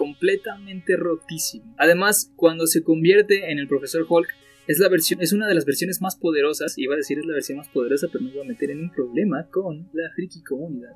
completamente 0.00 0.96
rotísimo. 0.96 1.74
Además, 1.76 2.32
cuando 2.34 2.66
se 2.66 2.82
convierte 2.82 3.50
en 3.50 3.58
el 3.58 3.68
Profesor 3.68 4.06
Hulk, 4.08 4.28
es, 4.66 4.78
la 4.78 4.88
versión, 4.88 5.20
es 5.20 5.34
una 5.34 5.46
de 5.46 5.54
las 5.54 5.66
versiones 5.66 6.00
más 6.00 6.16
poderosas, 6.16 6.78
iba 6.78 6.94
a 6.94 6.96
decir 6.96 7.18
es 7.18 7.26
la 7.26 7.34
versión 7.34 7.58
más 7.58 7.68
poderosa, 7.68 8.08
pero 8.10 8.24
me 8.24 8.30
iba 8.30 8.42
a 8.42 8.46
meter 8.46 8.70
en 8.70 8.80
un 8.80 8.90
problema 8.90 9.46
con 9.50 9.90
la 9.92 10.10
friki 10.14 10.42
comunidad, 10.42 10.92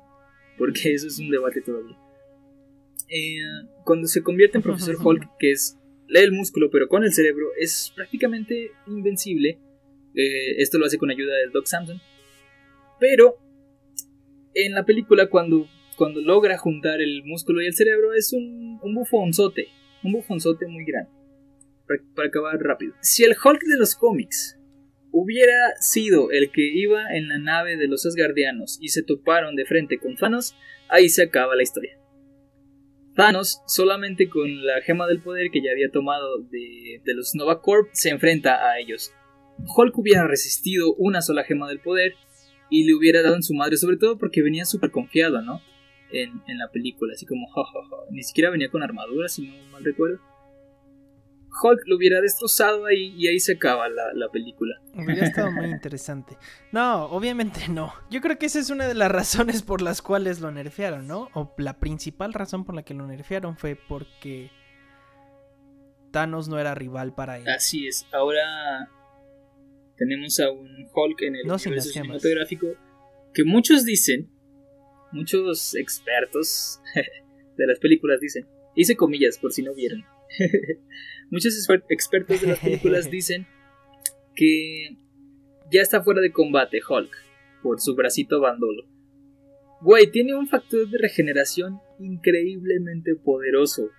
porque 0.57 0.91
eso 0.95 1.05
es 1.05 1.19
un 1.19 1.29
debate 1.29 1.61
todavía. 1.61 1.95
Eh, 3.07 3.67
cuando 3.83 4.07
se 4.07 4.23
convierte 4.23 4.57
en 4.57 4.63
Profesor 4.69 4.95
Hulk, 4.99 5.37
que 5.37 5.51
es 5.51 5.77
lee 6.07 6.21
el 6.21 6.31
músculo 6.31 6.71
pero 6.71 6.87
con 6.87 7.03
el 7.03 7.13
cerebro, 7.13 7.45
es 7.59 7.93
prácticamente 7.95 8.71
invencible. 8.87 9.59
Eh, 10.15 10.55
esto 10.57 10.79
lo 10.79 10.87
hace 10.87 10.97
con 10.97 11.11
ayuda 11.11 11.35
del 11.37 11.51
Doc 11.51 11.67
Samson. 11.67 12.01
Pero 12.99 13.35
en 14.55 14.71
la 14.71 14.83
película, 14.83 15.27
cuando, 15.29 15.67
cuando 15.95 16.21
logra 16.21 16.57
juntar 16.57 17.01
el 17.01 17.23
músculo 17.23 17.61
y 17.61 17.67
el 17.67 17.73
cerebro, 17.73 18.13
es 18.13 18.33
un, 18.33 18.79
un 18.81 18.95
bufonzote. 18.95 19.67
Un 20.03 20.13
bufonzote 20.13 20.67
muy 20.67 20.85
grande. 20.85 21.09
Para, 21.87 22.27
acabar 22.27 22.57
rápido. 22.59 22.93
Si 23.01 23.23
el 23.23 23.35
Hulk 23.41 23.61
de 23.63 23.77
los 23.77 23.95
cómics 23.95 24.59
hubiera 25.11 25.75
sido 25.79 26.31
el 26.31 26.51
que 26.51 26.67
iba 26.67 27.15
en 27.15 27.27
la 27.27 27.37
nave 27.37 27.77
de 27.77 27.87
los 27.87 28.05
Asgardianos 28.05 28.77
y 28.81 28.89
se 28.89 29.03
toparon 29.03 29.55
de 29.55 29.65
frente 29.65 29.97
con 29.97 30.15
Thanos, 30.15 30.55
ahí 30.89 31.09
se 31.09 31.23
acaba 31.23 31.55
la 31.55 31.63
historia. 31.63 31.97
Thanos, 33.15 33.61
solamente 33.65 34.27
con 34.27 34.65
la 34.65 34.81
gema 34.81 35.07
del 35.07 35.21
poder 35.21 35.49
que 35.49 35.61
ya 35.63 35.71
había 35.71 35.89
tomado 35.89 36.39
de, 36.39 37.01
los 37.05 37.33
Nova 37.33 37.61
Corp, 37.61 37.89
se 37.93 38.09
enfrenta 38.09 38.69
a 38.69 38.77
ellos. 38.79 39.13
Hulk 39.77 39.97
hubiera 39.97 40.27
resistido 40.27 40.93
una 40.95 41.21
sola 41.21 41.45
gema 41.45 41.69
del 41.69 41.79
poder 41.79 42.15
y 42.69 42.83
le 42.83 42.93
hubiera 42.93 43.21
dado 43.21 43.35
en 43.35 43.43
su 43.43 43.53
madre, 43.53 43.77
sobre 43.77 43.95
todo 43.97 44.17
porque 44.17 44.41
venía 44.41 44.65
súper 44.65 44.91
confiado, 44.91 45.41
¿no? 45.41 45.61
En, 46.11 46.41
en, 46.47 46.57
la 46.57 46.69
película, 46.71 47.13
así 47.13 47.25
como, 47.25 47.47
ni 48.11 48.23
siquiera 48.23 48.49
venía 48.49 48.69
con 48.69 48.83
armadura, 48.83 49.27
si 49.27 49.47
no 49.47 49.71
mal 49.71 49.83
recuerdo. 49.83 50.19
Hulk 51.61 51.83
lo 51.87 51.95
hubiera 51.95 52.21
destrozado 52.21 52.85
ahí 52.85 53.13
y 53.17 53.27
ahí 53.27 53.39
se 53.39 53.53
acaba 53.53 53.87
la, 53.89 54.29
película. 54.29 54.75
Hubiera 54.93 55.25
estado 55.25 55.51
muy 55.51 55.67
interesante. 55.67 56.37
No, 56.71 57.05
obviamente 57.05 57.67
no. 57.69 57.93
Yo 58.09 58.21
creo 58.21 58.37
que 58.37 58.47
esa 58.47 58.59
es 58.59 58.69
una 58.69 58.87
de 58.87 58.93
las 58.93 59.11
razones 59.11 59.61
por 59.63 59.81
las 59.81 60.01
cuales 60.01 60.41
lo 60.41 60.51
nerfearon, 60.51 61.07
¿no? 61.07 61.29
O 61.33 61.53
la 61.57 61.79
principal 61.79 62.33
razón 62.33 62.65
por 62.65 62.75
la 62.75 62.83
que 62.83 62.93
lo 62.93 63.07
nerfearon 63.07 63.57
fue 63.57 63.75
porque 63.75 64.51
Thanos 66.11 66.47
no 66.49 66.59
era 66.59 66.75
rival 66.75 67.13
para 67.15 67.37
él. 67.37 67.47
Así 67.47 67.87
es. 67.87 68.05
Ahora 68.11 68.89
tenemos 69.95 70.39
a 70.39 70.51
un 70.51 70.89
Hulk 70.93 71.21
en 71.21 71.35
el 71.35 71.51
universo 71.51 71.89
cinematográfico 71.89 72.67
que 73.33 73.43
muchos 73.43 73.85
dicen, 73.85 74.29
muchos 75.15 75.75
expertos 75.75 76.81
de 77.57 77.67
las 77.67 77.79
películas 77.79 78.19
dicen, 78.19 78.45
hice 78.75 78.95
comillas 78.95 79.37
por 79.37 79.53
si 79.53 79.63
no 79.63 79.73
vieron 79.73 80.03
Muchos 81.31 81.67
expertos 81.89 82.41
de 82.41 82.47
las 82.47 82.59
películas 82.59 83.09
dicen 83.11 83.47
que 84.35 84.97
ya 85.71 85.81
está 85.81 86.03
fuera 86.03 86.21
de 86.21 86.31
combate 86.31 86.81
Hulk 86.87 87.11
por 87.63 87.79
su 87.81 87.95
bracito 87.95 88.41
bandolo. 88.41 88.83
Güey, 89.81 90.11
tiene 90.11 90.35
un 90.35 90.47
factor 90.47 90.87
de 90.89 90.97
regeneración 90.97 91.79
increíblemente 91.99 93.15
poderoso. 93.15 93.89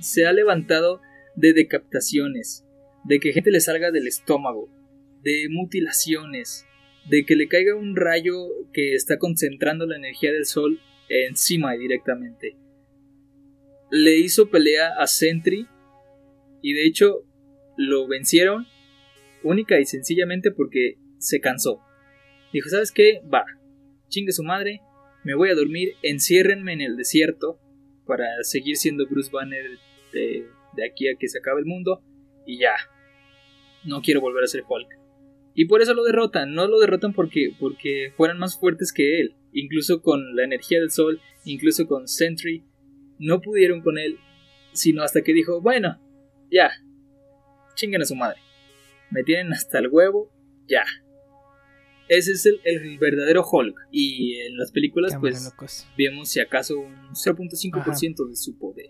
Se 0.00 0.26
ha 0.26 0.32
levantado 0.32 1.00
de 1.36 1.52
decapitaciones, 1.52 2.64
de 3.04 3.20
que 3.20 3.32
gente 3.32 3.50
le 3.50 3.60
salga 3.60 3.90
del 3.90 4.06
estómago, 4.06 4.68
de 5.22 5.46
mutilaciones, 5.50 6.66
de 7.08 7.24
que 7.24 7.36
le 7.36 7.48
caiga 7.48 7.74
un 7.74 7.96
rayo 7.96 8.48
que 8.72 8.94
está 8.94 9.18
concentrando 9.18 9.86
la 9.86 9.96
energía 9.96 10.32
del 10.32 10.46
sol 10.46 10.80
encima 11.08 11.74
directamente. 11.74 12.56
Le 13.90 14.16
hizo 14.16 14.50
pelea 14.50 14.94
a 14.98 15.06
Sentry 15.06 15.66
y 16.62 16.72
de 16.72 16.86
hecho 16.86 17.24
lo 17.76 18.06
vencieron 18.08 18.66
única 19.42 19.78
y 19.78 19.84
sencillamente 19.84 20.50
porque 20.50 20.96
se 21.18 21.40
cansó. 21.40 21.80
Dijo, 22.52 22.68
¿sabes 22.70 22.90
qué? 22.90 23.20
Va, 23.32 23.44
chingue 24.08 24.32
su 24.32 24.42
madre, 24.42 24.80
me 25.24 25.34
voy 25.34 25.50
a 25.50 25.54
dormir, 25.54 25.94
enciérrenme 26.02 26.72
en 26.72 26.80
el 26.80 26.96
desierto 26.96 27.58
para 28.06 28.26
seguir 28.42 28.76
siendo 28.76 29.06
Bruce 29.06 29.30
Banner 29.32 29.78
de, 30.12 30.46
aquí 30.88 31.08
a 31.08 31.16
que 31.18 31.28
se 31.28 31.38
acabe 31.38 31.60
el 31.60 31.66
mundo 31.66 32.02
y 32.46 32.58
ya. 32.58 32.74
No 33.84 34.00
quiero 34.00 34.20
volver 34.20 34.44
a 34.44 34.46
ser 34.46 34.62
Hulk. 34.66 35.03
Y 35.54 35.66
por 35.66 35.82
eso 35.82 35.94
lo 35.94 36.02
derrotan, 36.02 36.52
no 36.52 36.66
lo 36.66 36.80
derrotan 36.80 37.12
porque, 37.12 37.54
porque 37.58 38.12
fueran 38.16 38.38
más 38.38 38.58
fuertes 38.58 38.92
que 38.92 39.20
él. 39.20 39.36
Incluso 39.52 40.02
con 40.02 40.34
la 40.34 40.44
energía 40.44 40.80
del 40.80 40.90
sol, 40.90 41.20
incluso 41.44 41.86
con 41.86 42.08
Sentry, 42.08 42.64
no 43.18 43.40
pudieron 43.40 43.80
con 43.80 43.98
él, 43.98 44.18
sino 44.72 45.04
hasta 45.04 45.22
que 45.22 45.32
dijo, 45.32 45.60
bueno, 45.60 46.00
ya. 46.50 46.70
Chinguen 47.76 48.02
a 48.02 48.04
su 48.04 48.16
madre. 48.16 48.40
Me 49.10 49.22
tienen 49.22 49.52
hasta 49.52 49.78
el 49.78 49.88
huevo. 49.88 50.32
Ya. 50.68 50.84
Ese 52.08 52.32
es 52.32 52.46
el, 52.46 52.98
verdadero 52.98 53.44
Hulk. 53.48 53.76
Y 53.92 54.38
en 54.40 54.56
las 54.56 54.72
películas, 54.72 55.16
pues, 55.20 55.86
vemos 55.96 56.28
si 56.28 56.40
acaso 56.40 56.78
un 56.78 57.12
0.5% 57.12 58.28
de 58.28 58.36
su 58.36 58.58
poder. 58.58 58.86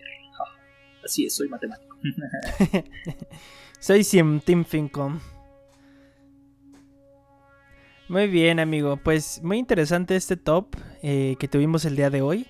así 1.03 1.25
es, 1.25 1.35
soy 1.35 1.47
matemático. 1.47 1.95
soy 3.79 4.03
Sim 4.03 4.39
Team 4.39 4.65
Fincom. 4.65 5.19
Muy 8.07 8.27
bien, 8.27 8.59
amigo. 8.59 8.97
Pues 8.97 9.41
muy 9.43 9.57
interesante 9.57 10.15
este 10.15 10.37
top 10.37 10.75
eh, 11.01 11.35
que 11.39 11.47
tuvimos 11.47 11.85
el 11.85 11.95
día 11.95 12.09
de 12.09 12.21
hoy 12.21 12.47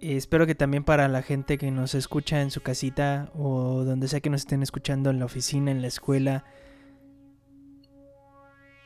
espero 0.00 0.46
que 0.46 0.54
también 0.54 0.84
para 0.84 1.08
la 1.08 1.22
gente 1.22 1.58
que 1.58 1.70
nos 1.70 1.94
escucha 1.94 2.40
en 2.40 2.50
su 2.50 2.60
casita 2.60 3.30
o 3.34 3.84
donde 3.84 4.08
sea 4.08 4.20
que 4.20 4.30
nos 4.30 4.42
estén 4.42 4.62
escuchando 4.62 5.10
en 5.10 5.18
la 5.18 5.24
oficina, 5.24 5.70
en 5.70 5.82
la 5.82 5.88
escuela, 5.88 6.44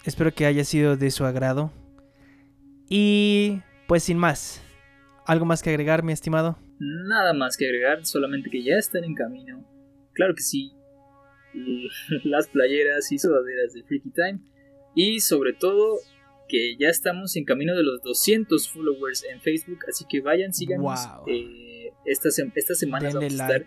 espero 0.04 0.32
que 0.32 0.46
haya 0.46 0.64
sido 0.64 0.96
de 0.96 1.10
su 1.10 1.24
agrado. 1.24 1.72
Y 2.88 3.60
pues 3.86 4.04
sin 4.04 4.18
más, 4.18 4.62
¿algo 5.26 5.44
más 5.44 5.62
que 5.62 5.70
agregar, 5.70 6.02
mi 6.02 6.12
estimado? 6.12 6.58
Nada 6.78 7.32
más 7.32 7.56
que 7.56 7.66
agregar, 7.66 8.04
solamente 8.04 8.50
que 8.50 8.62
ya 8.62 8.74
están 8.76 9.04
en 9.04 9.14
camino. 9.14 9.64
Claro 10.12 10.34
que 10.34 10.42
sí, 10.42 10.72
las 12.24 12.48
playeras 12.48 13.10
y 13.12 13.18
sudaderas 13.18 13.72
de 13.74 13.82
Freaky 13.84 14.10
Time. 14.10 14.40
Y 14.94 15.20
sobre 15.20 15.52
todo 15.52 15.98
que 16.48 16.76
ya 16.78 16.88
estamos 16.88 17.34
en 17.36 17.44
camino 17.44 17.74
de 17.74 17.82
los 17.82 18.02
200 18.02 18.68
followers 18.68 19.24
en 19.24 19.40
Facebook, 19.40 19.78
así 19.88 20.04
que 20.08 20.20
vayan, 20.20 20.52
síganos. 20.52 21.00
Eh, 21.26 21.92
esta, 22.04 22.30
semana 22.30 23.08
vamos 23.08 23.22
a 23.22 23.26
estar, 23.26 23.62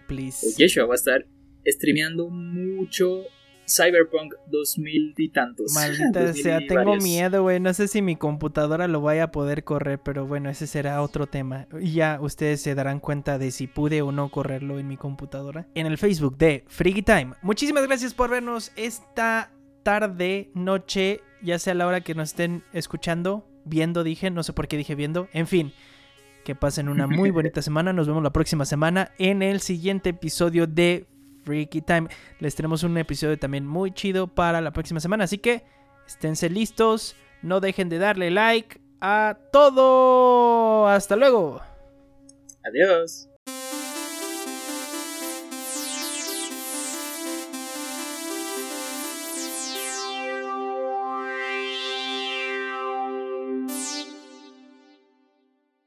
o 0.84 0.88
va 0.88 0.94
a 0.94 0.96
estar 0.96 1.26
streameando 1.66 2.30
mucho 2.30 3.24
Cyberpunk 3.68 4.34
2000 4.48 5.16
y 5.18 5.30
tantos. 5.30 5.74
Maldita 5.74 6.34
sea, 6.34 6.60
tengo 6.60 6.96
miedo, 6.98 7.44
güey. 7.44 7.60
No 7.60 7.74
sé 7.74 7.88
si 7.88 8.02
mi 8.02 8.16
computadora 8.16 8.88
lo 8.88 9.02
vaya 9.02 9.26
a 9.26 9.32
poder 9.32 9.64
correr, 9.64 10.00
pero 10.00 10.28
bueno, 10.28 10.50
ese 10.50 10.68
será 10.68 11.02
otro 11.02 11.28
tema. 11.28 11.68
Y 11.80 11.94
ya 11.94 12.20
ustedes 12.22 12.62
se 12.62 12.76
darán 12.76 13.00
cuenta 13.00 13.38
de 13.38 13.52
si 13.52 13.68
pude 13.68 14.02
o 14.02 14.12
no 14.12 14.30
correrlo 14.30 14.80
en 14.80 14.88
mi 14.88 14.98
computadora. 14.98 15.68
En 15.74 15.88
el 15.88 15.98
Facebook 15.98 16.38
de 16.38 16.64
Freaky 16.68 17.02
Time. 17.02 17.34
Muchísimas 17.42 17.86
gracias 17.88 18.14
por 18.14 18.30
vernos 18.30 18.72
esta 18.76 19.52
tarde, 19.86 20.50
noche, 20.56 21.22
ya 21.44 21.60
sea 21.60 21.76
la 21.76 21.86
hora 21.86 22.02
que 22.02 22.16
nos 22.16 22.30
estén 22.30 22.64
escuchando, 22.74 23.48
viendo, 23.66 24.04
dije, 24.04 24.32
no 24.32 24.42
sé 24.42 24.52
por 24.52 24.68
qué 24.68 24.78
dije 24.78 24.96
viendo, 24.96 25.30
en 25.32 25.46
fin. 25.46 25.74
Que 26.44 26.56
pasen 26.56 26.90
una 26.90 27.06
muy 27.06 27.30
bonita 27.32 27.62
semana. 27.62 27.94
Nos 27.94 28.08
vemos 28.08 28.24
la 28.24 28.34
próxima 28.34 28.66
semana 28.66 29.12
en 29.20 29.44
el 29.44 29.62
siguiente 29.62 30.10
episodio 30.10 30.66
de 30.66 31.06
Freaky 31.44 31.82
Time. 31.82 32.08
Les 32.40 32.56
tenemos 32.56 32.82
un 32.82 32.98
episodio 32.98 33.38
también 33.38 33.68
muy 33.68 33.92
chido 33.92 34.26
para 34.26 34.60
la 34.60 34.74
próxima 34.74 35.00
semana. 35.00 35.26
Así 35.26 35.38
que 35.38 35.64
esténse 36.08 36.50
listos. 36.50 37.16
No 37.44 37.60
dejen 37.60 37.88
de 37.88 38.00
darle 38.00 38.32
like 38.32 38.82
a 39.02 39.38
todo. 39.52 40.88
Hasta 40.88 41.16
luego. 41.16 41.62
Adiós. 42.64 43.30